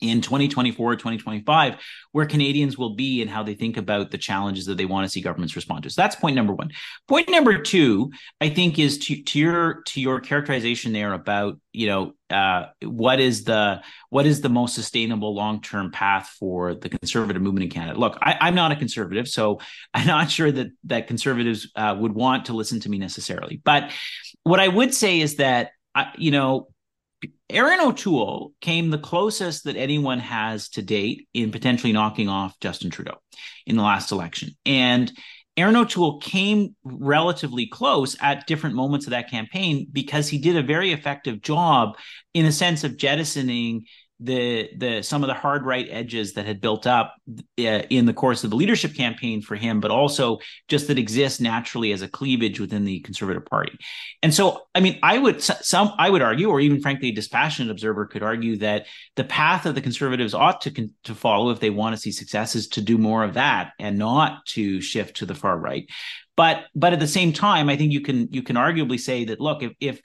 in 0.00 0.20
2024 0.20 0.94
2025 0.94 1.76
where 2.12 2.26
canadians 2.26 2.78
will 2.78 2.94
be 2.94 3.20
and 3.20 3.30
how 3.30 3.42
they 3.42 3.54
think 3.54 3.76
about 3.76 4.10
the 4.10 4.18
challenges 4.18 4.66
that 4.66 4.76
they 4.76 4.84
want 4.86 5.04
to 5.04 5.10
see 5.10 5.20
governments 5.20 5.56
respond 5.56 5.82
to 5.82 5.90
so 5.90 6.00
that's 6.00 6.16
point 6.16 6.36
number 6.36 6.54
one 6.54 6.70
point 7.08 7.28
number 7.28 7.58
two 7.58 8.10
i 8.40 8.48
think 8.48 8.78
is 8.78 8.98
to, 8.98 9.22
to 9.22 9.38
your 9.38 9.82
to 9.82 10.00
your 10.00 10.20
characterization 10.20 10.92
there 10.92 11.12
about 11.12 11.58
you 11.72 11.86
know 11.86 12.12
uh, 12.30 12.66
what 12.82 13.20
is 13.20 13.44
the 13.44 13.82
what 14.08 14.26
is 14.26 14.40
the 14.40 14.48
most 14.48 14.74
sustainable 14.74 15.34
long 15.34 15.60
term 15.60 15.90
path 15.90 16.34
for 16.38 16.74
the 16.74 16.88
conservative 16.88 17.42
movement 17.42 17.64
in 17.64 17.70
Canada? 17.70 17.98
Look, 17.98 18.16
I, 18.22 18.48
am 18.48 18.54
not 18.54 18.72
a 18.72 18.76
conservative, 18.76 19.28
so 19.28 19.60
I'm 19.94 20.06
not 20.06 20.30
sure 20.30 20.50
that 20.50 20.68
that 20.84 21.06
conservatives 21.06 21.70
uh, 21.74 21.96
would 21.98 22.12
want 22.12 22.46
to 22.46 22.52
listen 22.52 22.80
to 22.80 22.88
me 22.88 22.98
necessarily. 22.98 23.60
But 23.64 23.92
what 24.44 24.60
I 24.60 24.68
would 24.68 24.94
say 24.94 25.20
is 25.20 25.36
that 25.36 25.72
uh, 25.94 26.06
you 26.16 26.30
know 26.30 26.68
Erin 27.48 27.80
O'Toole 27.80 28.52
came 28.60 28.90
the 28.90 28.98
closest 28.98 29.64
that 29.64 29.76
anyone 29.76 30.20
has 30.20 30.68
to 30.70 30.82
date 30.82 31.28
in 31.34 31.50
potentially 31.50 31.92
knocking 31.92 32.28
off 32.28 32.58
Justin 32.60 32.90
Trudeau 32.90 33.18
in 33.66 33.76
the 33.76 33.82
last 33.82 34.12
election. 34.12 34.50
And 34.64 35.12
Erin 35.56 35.76
O'Toole 35.76 36.20
came 36.20 36.74
relatively 36.84 37.66
close 37.66 38.16
at 38.20 38.46
different 38.46 38.76
moments 38.76 39.06
of 39.06 39.10
that 39.10 39.30
campaign 39.30 39.88
because 39.92 40.28
he 40.28 40.38
did 40.38 40.56
a 40.56 40.62
very 40.62 40.92
effective 40.92 41.42
job 41.42 41.96
in 42.32 42.46
a 42.46 42.52
sense 42.52 42.84
of 42.84 42.96
jettisoning 42.96 43.84
the 44.22 44.68
the 44.76 45.02
some 45.02 45.22
of 45.22 45.28
the 45.28 45.34
hard 45.34 45.64
right 45.64 45.88
edges 45.90 46.34
that 46.34 46.44
had 46.44 46.60
built 46.60 46.86
up 46.86 47.14
uh, 47.58 47.62
in 47.88 48.04
the 48.04 48.12
course 48.12 48.44
of 48.44 48.50
the 48.50 48.56
leadership 48.56 48.94
campaign 48.94 49.40
for 49.40 49.56
him 49.56 49.80
but 49.80 49.90
also 49.90 50.38
just 50.68 50.88
that 50.88 50.98
exists 50.98 51.40
naturally 51.40 51.92
as 51.92 52.02
a 52.02 52.08
cleavage 52.08 52.60
within 52.60 52.84
the 52.84 53.00
conservative 53.00 53.46
party. 53.46 53.76
And 54.22 54.32
so 54.32 54.62
i 54.74 54.80
mean 54.80 54.98
i 55.02 55.16
would 55.16 55.42
some 55.42 55.92
i 55.98 56.10
would 56.10 56.22
argue 56.22 56.50
or 56.50 56.60
even 56.60 56.80
frankly 56.80 57.08
a 57.08 57.12
dispassionate 57.12 57.70
observer 57.70 58.06
could 58.06 58.22
argue 58.22 58.58
that 58.58 58.86
the 59.16 59.24
path 59.24 59.64
of 59.64 59.74
the 59.74 59.80
conservatives 59.80 60.34
ought 60.34 60.60
to 60.62 60.88
to 61.04 61.14
follow 61.14 61.50
if 61.50 61.60
they 61.60 61.70
want 61.70 61.94
to 61.94 62.00
see 62.00 62.12
success 62.12 62.54
is 62.54 62.68
to 62.68 62.82
do 62.82 62.98
more 62.98 63.24
of 63.24 63.34
that 63.34 63.72
and 63.78 63.98
not 63.98 64.44
to 64.46 64.80
shift 64.80 65.16
to 65.16 65.26
the 65.26 65.34
far 65.34 65.58
right. 65.58 65.88
But 66.36 66.64
but 66.74 66.92
at 66.92 67.00
the 67.00 67.06
same 67.06 67.32
time 67.32 67.68
i 67.68 67.76
think 67.76 67.92
you 67.92 68.02
can 68.02 68.28
you 68.32 68.42
can 68.42 68.56
arguably 68.56 69.00
say 69.00 69.24
that 69.26 69.40
look 69.40 69.62
if 69.62 69.72
if 69.80 70.00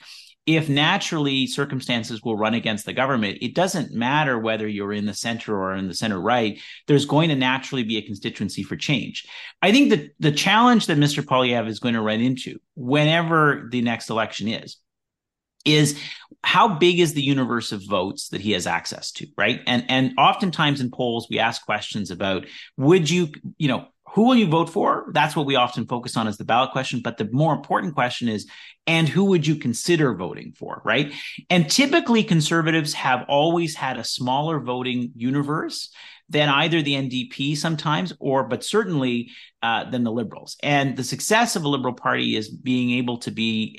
if 0.46 0.70
naturally 0.70 1.48
circumstances 1.48 2.22
will 2.22 2.38
run 2.38 2.54
against 2.54 2.86
the 2.86 2.94
government, 2.94 3.40
it 3.42 3.56
doesn't 3.56 3.94
matter 3.94 4.38
whether 4.38 4.68
you're 4.68 4.94
in 4.94 5.06
the 5.06 5.14
center 5.14 5.58
or 5.58 5.74
in 5.74 5.88
the 5.88 5.94
center 5.94 6.20
right. 6.20 6.60
There's 6.88 7.06
going 7.06 7.30
to 7.30 7.36
naturally 7.36 7.84
be 7.84 7.98
a 7.98 8.04
constituency 8.04 8.62
for 8.62 8.76
change. 8.76 9.26
I 9.62 9.72
think 9.72 9.90
that 9.90 10.12
the 10.20 10.32
challenge 10.32 10.86
that 10.86 11.00
Mr. 11.00 11.24
Poilievre 11.24 11.68
is 11.68 11.80
going 11.80 11.96
to 11.96 12.02
run 12.02 12.22
into 12.22 12.60
whenever 12.76 13.68
the 13.72 13.82
next 13.82 14.12
election 14.12 14.48
is, 14.48 14.78
is 15.66 16.00
how 16.44 16.68
big 16.68 17.00
is 17.00 17.16
the 17.16 17.24
universe 17.24 17.72
of 17.72 17.82
votes 17.84 18.30
that 18.30 18.42
he 18.42 18.52
has 18.52 18.68
access 18.68 19.12
to, 19.14 19.26
right? 19.36 19.62
And 19.66 19.84
and 19.90 20.14
oftentimes 20.20 20.80
in 20.80 20.92
polls 20.92 21.28
we 21.28 21.40
ask 21.40 21.66
questions 21.66 22.12
about 22.12 22.46
would 22.78 23.10
you, 23.10 23.30
you 23.58 23.68
know, 23.68 23.88
who 24.16 24.24
will 24.24 24.36
you 24.36 24.48
vote 24.48 24.70
for? 24.70 25.08
That's 25.12 25.36
what 25.36 25.46
we 25.46 25.58
often 25.58 25.86
focus 25.86 26.16
on 26.16 26.26
as 26.26 26.38
the 26.38 26.46
ballot 26.46 26.72
question. 26.72 27.02
But 27.04 27.18
the 27.18 27.30
more 27.34 27.54
important 27.54 27.96
question 27.96 28.30
is, 28.30 28.48
and 28.88 29.10
who 29.10 29.26
would 29.26 29.46
you 29.46 29.58
consider 29.58 30.16
voting 30.16 30.54
for, 30.54 30.82
right? 30.86 31.12
And 31.50 31.70
typically 31.70 32.24
conservatives 32.24 32.94
have 32.94 33.26
always 33.28 33.76
had 33.76 33.98
a 33.98 34.06
smaller 34.06 34.62
voting 34.62 35.12
universe 35.18 35.90
than 36.30 36.48
either 36.48 36.82
the 36.82 36.94
NDP 36.94 37.58
sometimes, 37.58 38.14
or 38.20 38.46
but 38.48 38.64
certainly 38.64 39.32
uh, 39.62 39.90
than 39.90 40.06
the 40.06 40.14
Liberals. 40.14 40.56
And 40.64 40.96
the 40.96 41.04
success 41.04 41.58
of 41.58 41.66
a 41.66 41.68
Liberal 41.68 41.94
Party 41.94 42.38
is 42.38 42.48
being 42.48 42.92
able 42.92 43.18
to 43.18 43.32
be 43.32 43.78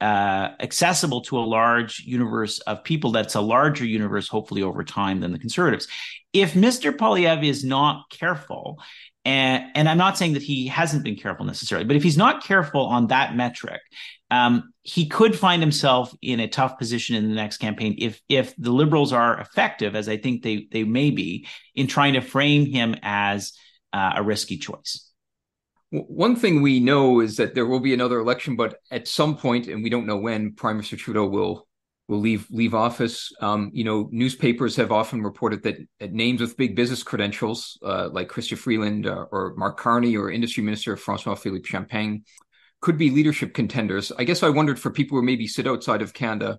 a 0.00 0.04
uh, 0.04 0.54
accessible 0.60 1.20
to 1.20 1.38
a 1.38 1.40
large 1.40 2.00
universe 2.00 2.58
of 2.60 2.82
people. 2.82 3.12
That's 3.12 3.34
a 3.34 3.40
larger 3.42 3.84
universe, 3.84 4.26
hopefully 4.26 4.62
over 4.62 4.82
time, 4.82 5.20
than 5.20 5.32
the 5.32 5.38
Conservatives. 5.38 5.86
If 6.32 6.54
Mr. 6.54 6.96
Poilievre 6.96 7.48
is 7.48 7.64
not 7.64 8.08
careful, 8.10 8.80
and, 9.24 9.64
and 9.74 9.88
I'm 9.88 9.98
not 9.98 10.16
saying 10.16 10.34
that 10.34 10.42
he 10.42 10.66
hasn't 10.68 11.04
been 11.04 11.16
careful 11.16 11.44
necessarily, 11.44 11.86
but 11.86 11.96
if 11.96 12.02
he's 12.02 12.16
not 12.16 12.44
careful 12.44 12.86
on 12.86 13.08
that 13.08 13.36
metric, 13.36 13.80
um, 14.30 14.72
he 14.82 15.08
could 15.08 15.38
find 15.38 15.60
himself 15.60 16.14
in 16.22 16.40
a 16.40 16.48
tough 16.48 16.78
position 16.78 17.16
in 17.16 17.28
the 17.28 17.34
next 17.34 17.58
campaign 17.58 17.96
if 17.98 18.20
if 18.28 18.54
the 18.56 18.70
liberals 18.70 19.12
are 19.12 19.40
effective, 19.40 19.96
as 19.96 20.08
I 20.08 20.16
think 20.16 20.42
they 20.42 20.68
they 20.70 20.84
may 20.84 21.10
be, 21.10 21.46
in 21.74 21.86
trying 21.86 22.14
to 22.14 22.20
frame 22.20 22.66
him 22.66 22.94
as 23.02 23.52
uh, 23.92 24.12
a 24.16 24.22
risky 24.22 24.56
choice. 24.56 25.10
One 25.90 26.36
thing 26.36 26.62
we 26.62 26.78
know 26.78 27.18
is 27.18 27.36
that 27.36 27.54
there 27.54 27.66
will 27.66 27.80
be 27.80 27.92
another 27.92 28.20
election, 28.20 28.54
but 28.54 28.76
at 28.92 29.08
some 29.08 29.36
point, 29.36 29.66
and 29.66 29.82
we 29.82 29.90
don't 29.90 30.06
know 30.06 30.18
when, 30.18 30.54
Prime 30.54 30.76
Minister 30.76 30.96
Trudeau 30.96 31.26
will 31.26 31.66
will 32.10 32.18
leave 32.18 32.48
leave 32.50 32.74
office. 32.74 33.32
Um, 33.40 33.70
you 33.72 33.84
know, 33.84 34.08
newspapers 34.10 34.74
have 34.76 34.90
often 34.90 35.22
reported 35.22 35.62
that, 35.62 35.76
that 36.00 36.12
names 36.12 36.40
with 36.40 36.56
big 36.56 36.74
business 36.74 37.04
credentials, 37.04 37.78
uh, 37.84 38.08
like 38.10 38.28
Chrystia 38.28 38.58
Freeland 38.58 39.06
uh, 39.06 39.26
or 39.30 39.54
Mark 39.56 39.78
Carney 39.78 40.16
or 40.16 40.28
Industry 40.28 40.64
Minister 40.64 40.96
Francois 40.96 41.36
Philippe 41.36 41.68
Champagne, 41.68 42.24
could 42.80 42.98
be 42.98 43.10
leadership 43.10 43.54
contenders. 43.54 44.10
I 44.18 44.24
guess 44.24 44.42
I 44.42 44.48
wondered 44.48 44.80
for 44.80 44.90
people 44.90 45.16
who 45.16 45.24
maybe 45.24 45.46
sit 45.46 45.68
outside 45.68 46.02
of 46.02 46.12
Canada, 46.12 46.58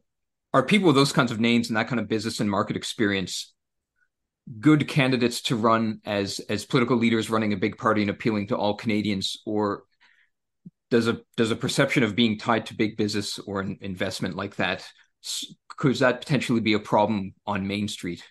are 0.54 0.64
people 0.64 0.88
with 0.88 0.96
those 0.96 1.12
kinds 1.12 1.34
of 1.34 1.42
names 1.42 1.68
and 1.68 1.76
that 1.76 1.90
kind 1.90 2.00
of 2.00 2.08
business 2.08 2.40
and 2.40 2.50
market 2.50 2.78
experience 2.78 3.54
good 4.60 4.88
candidates 4.88 5.42
to 5.42 5.56
run 5.56 6.00
as 6.06 6.40
as 6.50 6.66
political 6.66 6.96
leaders 6.96 7.30
running 7.30 7.52
a 7.52 7.58
big 7.58 7.78
party 7.78 8.02
and 8.02 8.10
appealing 8.10 8.48
to 8.48 8.58
all 8.58 8.76
Canadians, 8.76 9.36
or 9.46 9.84
does 10.90 11.10
a 11.10 11.20
does 11.36 11.52
a 11.52 11.58
perception 11.58 12.04
of 12.04 12.16
being 12.16 12.40
tied 12.40 12.68
to 12.68 12.74
big 12.74 12.96
business 12.96 13.38
or 13.38 13.60
an 13.60 13.78
investment 13.82 14.38
like 14.38 14.56
that 14.56 14.88
could 15.78 15.96
that 15.98 16.22
potentially 16.22 16.62
be 16.62 16.74
a 16.74 16.80
problem 16.80 17.34
on 17.46 17.68
Main 17.68 17.88
Street? 17.88 18.24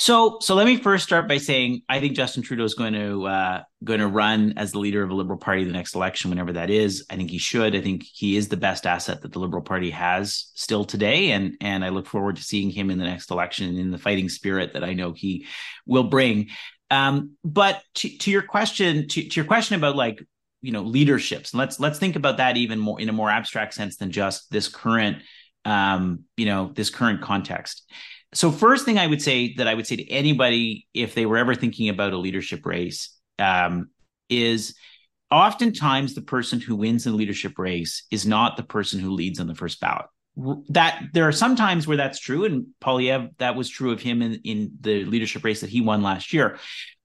So, 0.00 0.38
so 0.40 0.54
let 0.54 0.64
me 0.64 0.78
first 0.78 1.04
start 1.04 1.28
by 1.28 1.36
saying 1.36 1.82
I 1.86 2.00
think 2.00 2.16
Justin 2.16 2.42
Trudeau 2.42 2.64
is 2.64 2.72
going 2.72 2.94
to 2.94 3.26
uh, 3.26 3.62
going 3.84 4.00
to 4.00 4.06
run 4.06 4.54
as 4.56 4.72
the 4.72 4.78
leader 4.78 5.02
of 5.02 5.10
a 5.10 5.14
Liberal 5.14 5.38
Party 5.38 5.64
the 5.64 5.72
next 5.72 5.94
election, 5.94 6.30
whenever 6.30 6.54
that 6.54 6.70
is. 6.70 7.04
I 7.10 7.16
think 7.16 7.30
he 7.30 7.36
should. 7.36 7.76
I 7.76 7.82
think 7.82 8.04
he 8.04 8.34
is 8.34 8.48
the 8.48 8.56
best 8.56 8.86
asset 8.86 9.20
that 9.20 9.32
the 9.32 9.38
Liberal 9.38 9.62
Party 9.62 9.90
has 9.90 10.50
still 10.54 10.86
today, 10.86 11.32
and 11.32 11.54
and 11.60 11.84
I 11.84 11.90
look 11.90 12.06
forward 12.06 12.36
to 12.36 12.42
seeing 12.42 12.70
him 12.70 12.88
in 12.88 12.96
the 12.96 13.04
next 13.04 13.30
election 13.30 13.76
in 13.76 13.90
the 13.90 13.98
fighting 13.98 14.30
spirit 14.30 14.72
that 14.72 14.84
I 14.84 14.94
know 14.94 15.12
he 15.12 15.46
will 15.84 16.04
bring. 16.04 16.48
Um, 16.90 17.36
but 17.44 17.82
to, 17.96 18.08
to 18.08 18.30
your 18.30 18.42
question, 18.42 19.06
to, 19.06 19.28
to 19.28 19.36
your 19.36 19.44
question 19.44 19.76
about 19.76 19.96
like 19.96 20.26
you 20.62 20.72
know 20.72 20.82
leaderships. 20.82 21.54
Let's 21.54 21.80
let's 21.80 21.98
think 21.98 22.16
about 22.16 22.38
that 22.38 22.56
even 22.56 22.78
more 22.78 23.00
in 23.00 23.08
a 23.08 23.12
more 23.12 23.30
abstract 23.30 23.74
sense 23.74 23.96
than 23.96 24.10
just 24.10 24.50
this 24.50 24.68
current 24.68 25.22
um 25.64 26.24
you 26.36 26.46
know 26.46 26.72
this 26.74 26.90
current 26.90 27.22
context. 27.22 27.90
So 28.32 28.52
first 28.52 28.84
thing 28.84 28.96
i 28.96 29.08
would 29.08 29.20
say 29.20 29.54
that 29.54 29.66
i 29.66 29.74
would 29.74 29.88
say 29.88 29.96
to 29.96 30.08
anybody 30.08 30.86
if 30.94 31.16
they 31.16 31.26
were 31.26 31.36
ever 31.36 31.54
thinking 31.54 31.88
about 31.88 32.12
a 32.12 32.16
leadership 32.16 32.64
race 32.64 33.12
um 33.40 33.90
is 34.28 34.76
oftentimes 35.30 36.14
the 36.14 36.22
person 36.22 36.60
who 36.60 36.76
wins 36.76 37.06
in 37.06 37.12
the 37.12 37.18
leadership 37.18 37.58
race 37.58 38.04
is 38.10 38.26
not 38.26 38.56
the 38.56 38.62
person 38.62 39.00
who 39.00 39.10
leads 39.10 39.40
on 39.40 39.46
the 39.46 39.54
first 39.54 39.80
ballot. 39.80 40.06
That 40.68 41.04
there 41.12 41.26
are 41.26 41.32
some 41.32 41.56
times 41.56 41.86
where 41.86 41.96
that's 41.96 42.20
true, 42.20 42.44
and 42.44 42.66
Poilievre 42.80 43.30
that 43.38 43.56
was 43.56 43.68
true 43.68 43.92
of 43.92 44.00
him 44.00 44.22
in 44.22 44.40
in 44.44 44.72
the 44.80 45.04
leadership 45.04 45.44
race 45.44 45.60
that 45.60 45.70
he 45.70 45.80
won 45.80 46.02
last 46.02 46.32
year. 46.32 46.58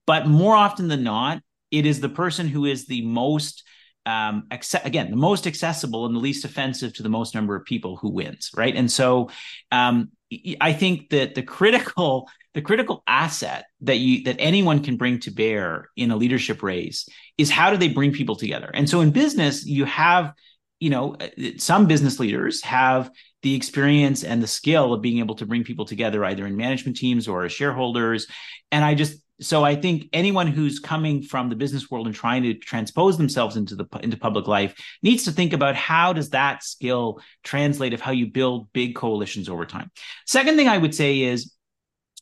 But 0.06 0.26
more 0.26 0.54
often 0.54 0.88
than 0.88 1.02
not, 1.02 1.42
it 1.70 1.86
is 1.86 2.00
the 2.00 2.08
person 2.08 2.48
who 2.48 2.64
is 2.64 2.86
the 2.86 3.04
most 3.06 3.62
um, 4.06 4.46
again, 4.84 5.10
the 5.10 5.16
most 5.16 5.48
accessible 5.48 6.06
and 6.06 6.14
the 6.14 6.20
least 6.20 6.44
offensive 6.44 6.94
to 6.94 7.02
the 7.02 7.08
most 7.08 7.34
number 7.34 7.56
of 7.56 7.64
people 7.64 7.96
who 7.96 8.08
wins, 8.08 8.52
right? 8.56 8.74
And 8.74 8.88
so, 8.88 9.30
um, 9.72 10.12
I 10.60 10.72
think 10.72 11.10
that 11.10 11.34
the 11.34 11.42
critical 11.42 12.28
the 12.54 12.62
critical 12.62 13.02
asset 13.06 13.66
that 13.82 13.96
you 13.96 14.22
that 14.24 14.36
anyone 14.38 14.82
can 14.82 14.96
bring 14.96 15.18
to 15.20 15.30
bear 15.30 15.90
in 15.96 16.10
a 16.10 16.16
leadership 16.16 16.62
race 16.62 17.08
is 17.36 17.50
how 17.50 17.70
do 17.70 17.76
they 17.76 17.88
bring 17.88 18.12
people 18.12 18.36
together? 18.36 18.70
And 18.72 18.88
so 18.88 19.00
in 19.00 19.10
business, 19.10 19.66
you 19.66 19.84
have 19.84 20.32
you 20.80 20.90
know 20.90 21.16
uh, 21.20 21.28
some 21.58 21.86
business 21.86 22.18
leaders 22.18 22.62
have 22.62 23.10
the 23.42 23.54
experience 23.54 24.24
and 24.24 24.42
the 24.42 24.46
skill 24.46 24.92
of 24.92 25.02
being 25.02 25.18
able 25.18 25.36
to 25.36 25.46
bring 25.46 25.64
people 25.64 25.84
together 25.84 26.24
either 26.24 26.46
in 26.46 26.56
management 26.56 26.96
teams 26.96 27.28
or 27.28 27.44
as 27.44 27.52
shareholders 27.52 28.26
and 28.72 28.84
i 28.84 28.94
just 28.94 29.18
so 29.40 29.64
I 29.64 29.76
think 29.76 30.08
anyone 30.12 30.46
who's 30.46 30.78
coming 30.78 31.22
from 31.22 31.50
the 31.50 31.56
business 31.56 31.90
world 31.90 32.06
and 32.06 32.14
trying 32.14 32.42
to 32.44 32.54
transpose 32.54 33.18
themselves 33.18 33.56
into 33.56 33.74
the 33.74 33.86
into 34.02 34.16
public 34.16 34.46
life 34.46 34.74
needs 35.02 35.24
to 35.24 35.32
think 35.32 35.52
about 35.52 35.74
how 35.74 36.12
does 36.12 36.30
that 36.30 36.62
skill 36.62 37.20
translate 37.44 37.92
of 37.92 38.00
how 38.00 38.12
you 38.12 38.28
build 38.28 38.72
big 38.72 38.94
coalitions 38.94 39.48
over 39.48 39.66
time. 39.66 39.90
Second 40.26 40.56
thing 40.56 40.68
I 40.68 40.78
would 40.78 40.94
say 40.94 41.20
is 41.20 41.52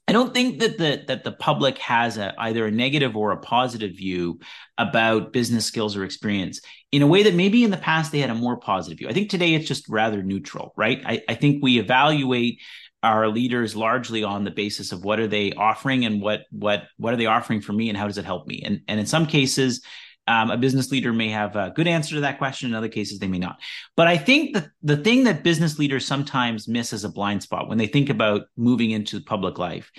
I 0.07 0.13
don't 0.13 0.35
think 0.35 0.59
that 0.61 0.77
the 0.77 1.05
that 1.07 1.25
the 1.25 1.33
public 1.33 1.79
has 1.79 2.19
a, 2.19 2.35
either 2.39 2.67
a 2.67 2.71
negative 2.71 3.17
or 3.17 3.31
a 3.31 3.39
positive 3.39 3.93
view 3.93 4.41
about 4.77 5.33
business 5.33 5.65
skills 5.65 5.97
or 5.97 6.05
experience 6.05 6.61
in 6.93 7.01
a 7.01 7.07
way 7.07 7.23
that 7.23 7.35
maybe 7.35 7.65
in 7.65 7.71
the 7.71 7.77
past 7.77 8.13
they 8.13 8.19
had 8.19 8.29
a 8.29 8.35
more 8.35 8.59
positive 8.59 8.99
view. 8.99 9.09
I 9.09 9.13
think 9.13 9.31
today 9.31 9.55
it's 9.55 9.69
just 9.69 9.89
rather 9.89 10.23
neutral, 10.23 10.75
right? 10.77 11.01
I, 11.07 11.23
I 11.29 11.35
think 11.35 11.63
we 11.63 11.79
evaluate 11.79 12.61
our 13.05 13.29
leaders 13.29 13.77
largely 13.77 14.25
on 14.25 14.45
the 14.45 14.51
basis 14.51 14.91
of 14.91 15.05
what 15.05 15.21
are 15.21 15.27
they 15.27 15.53
offering 15.53 16.07
and 16.07 16.23
what 16.23 16.41
what 16.51 16.85
what 16.97 17.13
are 17.13 17.17
they 17.17 17.27
offering 17.27 17.61
for 17.61 17.75
me 17.75 17.91
and 17.91 17.99
how 17.99 18.07
does 18.07 18.19
it 18.19 18.25
help 18.25 18.47
me? 18.47 18.63
And 18.65 18.81
and 18.89 18.99
in 18.99 19.07
some 19.07 19.27
cases 19.27 19.83
um, 20.27 20.51
a 20.51 20.57
business 20.57 20.91
leader 20.91 21.13
may 21.13 21.29
have 21.29 21.55
a 21.55 21.71
good 21.77 21.87
answer 21.87 22.15
to 22.15 22.23
that 22.23 22.39
question. 22.39 22.71
In 22.71 22.75
other 22.75 22.89
cases 22.89 23.19
they 23.19 23.29
may 23.29 23.39
not. 23.39 23.61
But 23.95 24.09
i 24.09 24.17
think 24.17 24.55
that 24.55 24.69
the 24.83 24.97
thing 24.97 25.25
that 25.25 25.45
business 25.45 25.79
leaders 25.79 26.07
sometimes 26.07 26.67
miss 26.67 26.93
as 26.95 27.05
a 27.05 27.11
blind 27.11 27.43
spot 27.43 27.69
when 27.69 27.79
they 27.79 27.87
think 27.87 28.09
about 28.09 28.47
moving 28.57 28.91
into 28.91 29.21
public 29.21 29.59
life 29.59 29.93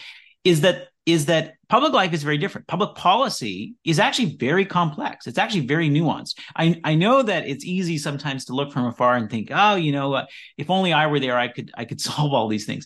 is 0.44 0.62
that 0.62 0.88
is 1.06 1.28
that 1.28 1.54
public 1.70 1.94
life 1.94 2.14
is 2.14 2.24
very 2.24 2.38
different. 2.38 2.68
Public 2.68 2.96
policy 2.96 3.76
is 3.84 4.00
actually 4.00 4.36
very 4.38 4.66
complex. 4.66 5.28
It's 5.28 5.38
actually 5.38 5.68
very 5.68 5.90
nuanced. 5.90 6.40
I, 6.56 6.80
I 6.84 6.96
know 6.96 7.22
that 7.22 7.48
it's 7.48 7.64
easy 7.64 7.98
sometimes 7.98 8.46
to 8.46 8.54
look 8.54 8.72
from 8.72 8.86
afar 8.86 9.16
and 9.16 9.30
think, 9.30 9.50
oh, 9.52 9.76
you 9.76 9.92
know, 9.92 10.14
uh, 10.14 10.26
if 10.58 10.70
only 10.70 10.94
I 10.94 11.08
were 11.08 11.20
there, 11.20 11.38
I 11.38 11.48
could 11.48 11.72
I 11.76 11.86
could 11.86 12.02
solve 12.10 12.34
all 12.34 12.48
these 12.48 12.66
things. 12.66 12.86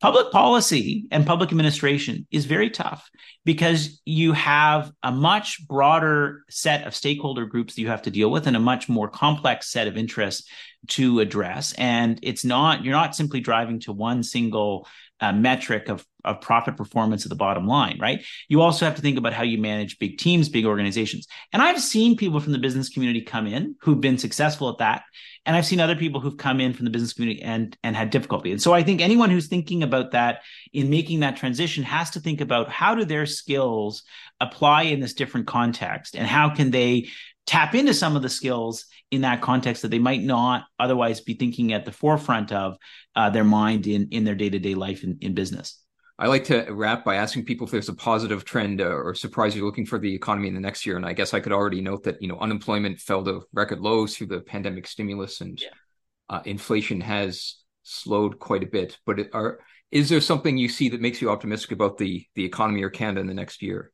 Public 0.00 0.30
policy 0.30 1.06
and 1.10 1.26
public 1.26 1.50
administration 1.50 2.24
is 2.30 2.44
very 2.44 2.70
tough 2.70 3.10
because 3.44 4.00
you 4.04 4.32
have 4.32 4.92
a 5.02 5.10
much 5.10 5.66
broader 5.66 6.44
set 6.48 6.86
of 6.86 6.94
stakeholder 6.94 7.46
groups 7.46 7.74
that 7.74 7.80
you 7.80 7.88
have 7.88 8.02
to 8.02 8.10
deal 8.10 8.30
with 8.30 8.46
and 8.46 8.56
a 8.56 8.60
much 8.60 8.88
more 8.88 9.08
complex 9.08 9.72
set 9.72 9.88
of 9.88 9.96
interests 9.96 10.48
to 10.86 11.18
address. 11.18 11.72
And 11.72 12.20
it's 12.22 12.44
not, 12.44 12.84
you're 12.84 12.94
not 12.94 13.16
simply 13.16 13.40
driving 13.40 13.80
to 13.80 13.92
one 13.92 14.22
single 14.22 14.86
uh, 15.20 15.32
metric 15.32 15.88
of, 15.88 16.06
of 16.24 16.40
profit 16.40 16.76
performance 16.76 17.24
at 17.24 17.30
the 17.30 17.36
bottom 17.36 17.66
line, 17.66 17.98
right? 18.00 18.24
You 18.48 18.60
also 18.60 18.84
have 18.84 18.94
to 18.96 19.02
think 19.02 19.18
about 19.18 19.32
how 19.32 19.42
you 19.42 19.58
manage 19.58 19.98
big 19.98 20.18
teams, 20.18 20.48
big 20.48 20.66
organizations. 20.66 21.26
And 21.52 21.60
I've 21.60 21.80
seen 21.80 22.16
people 22.16 22.40
from 22.40 22.52
the 22.52 22.58
business 22.58 22.88
community 22.88 23.22
come 23.22 23.46
in 23.46 23.74
who've 23.80 24.00
been 24.00 24.18
successful 24.18 24.68
at 24.68 24.78
that. 24.78 25.02
And 25.46 25.56
I've 25.56 25.66
seen 25.66 25.80
other 25.80 25.96
people 25.96 26.20
who've 26.20 26.36
come 26.36 26.60
in 26.60 26.72
from 26.72 26.84
the 26.84 26.90
business 26.90 27.14
community 27.14 27.42
and, 27.42 27.76
and 27.82 27.96
had 27.96 28.10
difficulty. 28.10 28.52
And 28.52 28.60
so 28.60 28.74
I 28.74 28.82
think 28.82 29.00
anyone 29.00 29.30
who's 29.30 29.48
thinking 29.48 29.82
about 29.82 30.12
that 30.12 30.42
in 30.72 30.90
making 30.90 31.20
that 31.20 31.36
transition 31.36 31.84
has 31.84 32.10
to 32.10 32.20
think 32.20 32.40
about 32.40 32.68
how 32.68 32.94
do 32.94 33.04
their 33.04 33.26
skills 33.26 34.04
apply 34.40 34.82
in 34.82 35.00
this 35.00 35.14
different 35.14 35.46
context 35.46 36.14
and 36.14 36.26
how 36.26 36.50
can 36.50 36.70
they 36.70 37.08
tap 37.48 37.74
into 37.74 37.94
some 37.94 38.14
of 38.14 38.22
the 38.22 38.28
skills 38.28 38.84
in 39.10 39.22
that 39.22 39.40
context 39.40 39.82
that 39.82 39.88
they 39.88 39.98
might 39.98 40.22
not 40.22 40.64
otherwise 40.78 41.20
be 41.20 41.32
thinking 41.32 41.72
at 41.72 41.86
the 41.86 41.92
forefront 41.92 42.52
of 42.52 42.76
uh, 43.16 43.30
their 43.30 43.44
mind 43.44 43.86
in 43.86 44.08
in 44.10 44.24
their 44.24 44.34
day-to-day 44.34 44.74
life 44.74 45.02
in, 45.02 45.16
in 45.22 45.34
business 45.34 45.82
I 46.20 46.26
like 46.26 46.44
to 46.44 46.66
wrap 46.70 47.04
by 47.04 47.14
asking 47.14 47.44
people 47.44 47.66
if 47.66 47.70
there's 47.70 47.88
a 47.88 47.94
positive 47.94 48.44
trend 48.44 48.80
uh, 48.80 48.86
or 48.86 49.14
surprise 49.14 49.54
you're 49.54 49.64
looking 49.64 49.86
for 49.86 50.00
the 50.00 50.12
economy 50.12 50.48
in 50.48 50.54
the 50.54 50.60
next 50.60 50.84
year. 50.84 50.96
And 50.96 51.06
I 51.06 51.12
guess 51.12 51.32
I 51.32 51.38
could 51.38 51.52
already 51.52 51.80
note 51.80 52.02
that 52.04 52.20
you 52.20 52.26
know 52.26 52.38
unemployment 52.38 52.98
fell 52.98 53.24
to 53.24 53.42
record 53.52 53.78
lows 53.80 54.16
through 54.16 54.26
the 54.26 54.40
pandemic 54.40 54.88
stimulus, 54.88 55.40
and 55.40 55.60
yeah. 55.60 55.68
uh, 56.28 56.40
inflation 56.44 57.00
has 57.02 57.62
slowed 57.84 58.40
quite 58.40 58.64
a 58.64 58.66
bit. 58.66 58.98
But 59.06 59.20
it, 59.20 59.30
are 59.32 59.60
is 59.92 60.08
there 60.08 60.20
something 60.20 60.58
you 60.58 60.68
see 60.68 60.88
that 60.88 61.00
makes 61.00 61.22
you 61.22 61.30
optimistic 61.30 61.70
about 61.70 61.98
the 61.98 62.26
the 62.34 62.44
economy 62.44 62.82
or 62.82 62.90
Canada 62.90 63.20
in 63.20 63.28
the 63.28 63.34
next 63.34 63.62
year? 63.62 63.92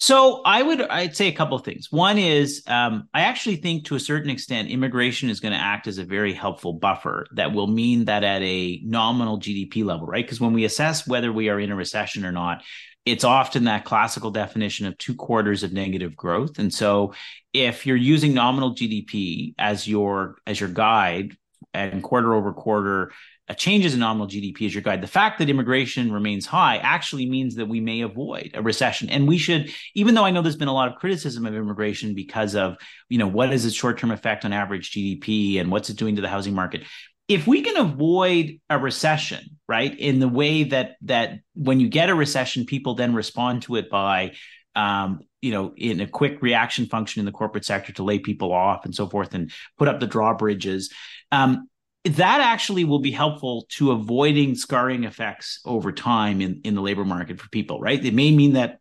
So 0.00 0.40
I 0.46 0.62
would 0.62 0.80
I'd 0.80 1.14
say 1.14 1.28
a 1.28 1.32
couple 1.32 1.58
of 1.58 1.64
things. 1.64 1.88
One 1.92 2.16
is 2.16 2.62
um, 2.66 3.08
I 3.12 3.22
actually 3.22 3.56
think 3.56 3.84
to 3.84 3.96
a 3.96 4.00
certain 4.00 4.30
extent 4.30 4.70
immigration 4.70 5.28
is 5.28 5.40
going 5.40 5.52
to 5.52 5.60
act 5.60 5.86
as 5.86 5.98
a 5.98 6.04
very 6.04 6.32
helpful 6.32 6.72
buffer 6.72 7.26
that 7.34 7.52
will 7.52 7.66
mean 7.66 8.06
that 8.06 8.24
at 8.24 8.40
a 8.40 8.80
nominal 8.82 9.38
GDP 9.38 9.84
level, 9.84 10.06
right? 10.06 10.24
Because 10.24 10.40
when 10.40 10.54
we 10.54 10.64
assess 10.64 11.06
whether 11.06 11.30
we 11.30 11.50
are 11.50 11.60
in 11.60 11.70
a 11.70 11.76
recession 11.76 12.24
or 12.24 12.32
not, 12.32 12.62
it's 13.04 13.24
often 13.24 13.64
that 13.64 13.84
classical 13.84 14.30
definition 14.30 14.86
of 14.86 14.96
two 14.96 15.14
quarters 15.14 15.62
of 15.62 15.74
negative 15.74 16.16
growth. 16.16 16.58
And 16.58 16.72
so 16.72 17.12
if 17.52 17.84
you're 17.84 17.96
using 17.96 18.32
nominal 18.32 18.74
GDP 18.74 19.54
as 19.58 19.86
your 19.86 20.36
as 20.46 20.58
your 20.58 20.70
guide 20.70 21.36
and 21.74 22.02
quarter 22.02 22.34
over 22.34 22.54
quarter 22.54 23.12
a 23.50 23.54
changes 23.54 23.94
in 23.94 24.00
nominal 24.00 24.28
GDP 24.28 24.66
as 24.66 24.74
your 24.74 24.82
guide. 24.82 25.02
The 25.02 25.08
fact 25.08 25.40
that 25.40 25.50
immigration 25.50 26.12
remains 26.12 26.46
high 26.46 26.76
actually 26.76 27.28
means 27.28 27.56
that 27.56 27.66
we 27.66 27.80
may 27.80 28.02
avoid 28.02 28.52
a 28.54 28.62
recession. 28.62 29.10
And 29.10 29.26
we 29.26 29.38
should, 29.38 29.72
even 29.96 30.14
though 30.14 30.24
I 30.24 30.30
know 30.30 30.40
there's 30.40 30.54
been 30.54 30.68
a 30.68 30.72
lot 30.72 30.88
of 30.88 31.00
criticism 31.00 31.44
of 31.44 31.54
immigration 31.54 32.14
because 32.14 32.54
of, 32.54 32.76
you 33.08 33.18
know, 33.18 33.26
what 33.26 33.52
is 33.52 33.64
its 33.64 33.74
short-term 33.74 34.12
effect 34.12 34.44
on 34.44 34.52
average 34.52 34.92
GDP 34.92 35.60
and 35.60 35.68
what's 35.68 35.90
it 35.90 35.96
doing 35.96 36.14
to 36.14 36.22
the 36.22 36.28
housing 36.28 36.54
market? 36.54 36.84
If 37.26 37.48
we 37.48 37.62
can 37.62 37.76
avoid 37.76 38.60
a 38.70 38.78
recession, 38.78 39.58
right, 39.68 39.98
in 39.98 40.20
the 40.20 40.28
way 40.28 40.64
that 40.64 40.94
that 41.02 41.40
when 41.54 41.80
you 41.80 41.88
get 41.88 42.08
a 42.08 42.14
recession, 42.14 42.66
people 42.66 42.94
then 42.94 43.14
respond 43.14 43.62
to 43.62 43.76
it 43.76 43.90
by 43.90 44.32
um, 44.76 45.20
you 45.42 45.52
know, 45.52 45.72
in 45.76 46.00
a 46.00 46.06
quick 46.06 46.40
reaction 46.42 46.86
function 46.86 47.20
in 47.20 47.26
the 47.26 47.32
corporate 47.32 47.64
sector 47.64 47.92
to 47.94 48.04
lay 48.04 48.18
people 48.18 48.52
off 48.52 48.84
and 48.84 48.94
so 48.94 49.08
forth 49.08 49.34
and 49.34 49.50
put 49.78 49.88
up 49.88 49.98
the 49.98 50.06
drawbridges. 50.06 50.92
Um, 51.32 51.68
that 52.04 52.40
actually 52.40 52.84
will 52.84 53.00
be 53.00 53.10
helpful 53.10 53.66
to 53.70 53.90
avoiding 53.90 54.54
scarring 54.54 55.04
effects 55.04 55.60
over 55.64 55.92
time 55.92 56.40
in, 56.40 56.60
in 56.64 56.74
the 56.74 56.80
labor 56.80 57.04
market 57.04 57.40
for 57.40 57.48
people, 57.50 57.78
right? 57.78 58.02
It 58.02 58.14
may 58.14 58.34
mean 58.34 58.54
that 58.54 58.78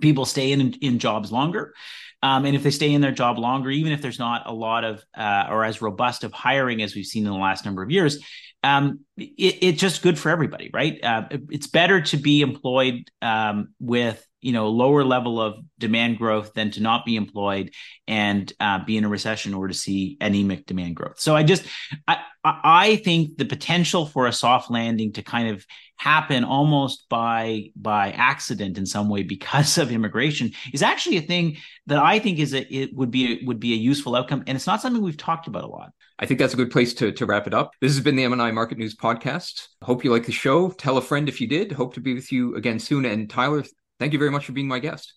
people 0.00 0.24
stay 0.24 0.52
in 0.52 0.72
in 0.74 0.98
jobs 0.98 1.32
longer. 1.32 1.74
Um, 2.22 2.46
and 2.46 2.56
if 2.56 2.62
they 2.62 2.70
stay 2.70 2.92
in 2.92 3.02
their 3.02 3.12
job 3.12 3.38
longer, 3.38 3.70
even 3.70 3.92
if 3.92 4.00
there's 4.00 4.18
not 4.18 4.46
a 4.46 4.52
lot 4.52 4.82
of 4.84 5.04
uh, 5.14 5.46
or 5.50 5.62
as 5.64 5.82
robust 5.82 6.24
of 6.24 6.32
hiring 6.32 6.80
as 6.80 6.94
we've 6.94 7.04
seen 7.04 7.26
in 7.26 7.32
the 7.32 7.38
last 7.38 7.66
number 7.66 7.82
of 7.82 7.90
years, 7.90 8.18
um, 8.62 9.00
it, 9.18 9.58
it's 9.60 9.80
just 9.80 10.00
good 10.00 10.18
for 10.18 10.30
everybody, 10.30 10.70
right? 10.72 10.98
Uh, 11.02 11.28
it's 11.50 11.66
better 11.66 12.00
to 12.00 12.16
be 12.16 12.40
employed 12.40 13.10
um, 13.20 13.74
with 13.78 14.26
you 14.44 14.52
know 14.52 14.68
lower 14.68 15.02
level 15.04 15.40
of 15.40 15.54
demand 15.78 16.18
growth 16.18 16.52
than 16.52 16.70
to 16.70 16.82
not 16.82 17.06
be 17.06 17.16
employed 17.16 17.72
and 18.06 18.52
uh, 18.60 18.84
be 18.84 18.98
in 18.98 19.04
a 19.04 19.08
recession 19.08 19.54
or 19.54 19.68
to 19.68 19.74
see 19.74 20.18
anemic 20.20 20.66
demand 20.66 20.94
growth. 20.96 21.18
So 21.18 21.34
I 21.34 21.42
just 21.42 21.64
I 22.06 22.18
I 22.44 22.96
think 22.96 23.38
the 23.38 23.46
potential 23.46 24.04
for 24.04 24.26
a 24.26 24.32
soft 24.32 24.70
landing 24.70 25.14
to 25.14 25.22
kind 25.22 25.48
of 25.48 25.64
happen 25.96 26.44
almost 26.44 27.08
by 27.08 27.70
by 27.74 28.10
accident 28.10 28.76
in 28.76 28.84
some 28.84 29.08
way 29.08 29.22
because 29.22 29.78
of 29.78 29.90
immigration 29.90 30.52
is 30.74 30.82
actually 30.82 31.16
a 31.16 31.22
thing 31.22 31.56
that 31.86 31.98
I 31.98 32.18
think 32.18 32.38
is 32.38 32.52
a 32.52 32.62
it 32.72 32.94
would 32.94 33.10
be 33.10 33.32
a, 33.32 33.46
would 33.46 33.60
be 33.60 33.72
a 33.72 33.76
useful 33.76 34.14
outcome 34.14 34.44
and 34.46 34.56
it's 34.56 34.66
not 34.66 34.82
something 34.82 35.02
we've 35.02 35.16
talked 35.16 35.46
about 35.46 35.64
a 35.64 35.68
lot. 35.68 35.90
I 36.18 36.26
think 36.26 36.38
that's 36.38 36.54
a 36.54 36.58
good 36.58 36.70
place 36.70 36.94
to, 36.94 37.10
to 37.10 37.26
wrap 37.26 37.48
it 37.48 37.54
up. 37.54 37.72
This 37.80 37.92
has 37.92 38.04
been 38.04 38.14
the 38.14 38.22
MNI 38.24 38.54
Market 38.54 38.78
News 38.78 38.94
Podcast. 38.94 39.66
Hope 39.82 40.04
you 40.04 40.12
like 40.12 40.26
the 40.26 40.32
show. 40.32 40.70
Tell 40.70 40.96
a 40.96 41.02
friend 41.02 41.28
if 41.28 41.40
you 41.40 41.48
did. 41.48 41.72
Hope 41.72 41.94
to 41.94 42.00
be 42.00 42.14
with 42.14 42.30
you 42.30 42.54
again 42.54 42.78
soon. 42.78 43.04
And 43.04 43.28
Tyler, 43.28 43.64
Thank 44.04 44.12
you 44.12 44.18
very 44.18 44.30
much 44.30 44.44
for 44.44 44.52
being 44.52 44.68
my 44.68 44.80
guest. 44.80 45.14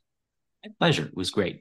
My 0.63 0.71
pleasure. 0.79 1.07
It 1.07 1.13
was 1.13 1.29
great. 1.29 1.55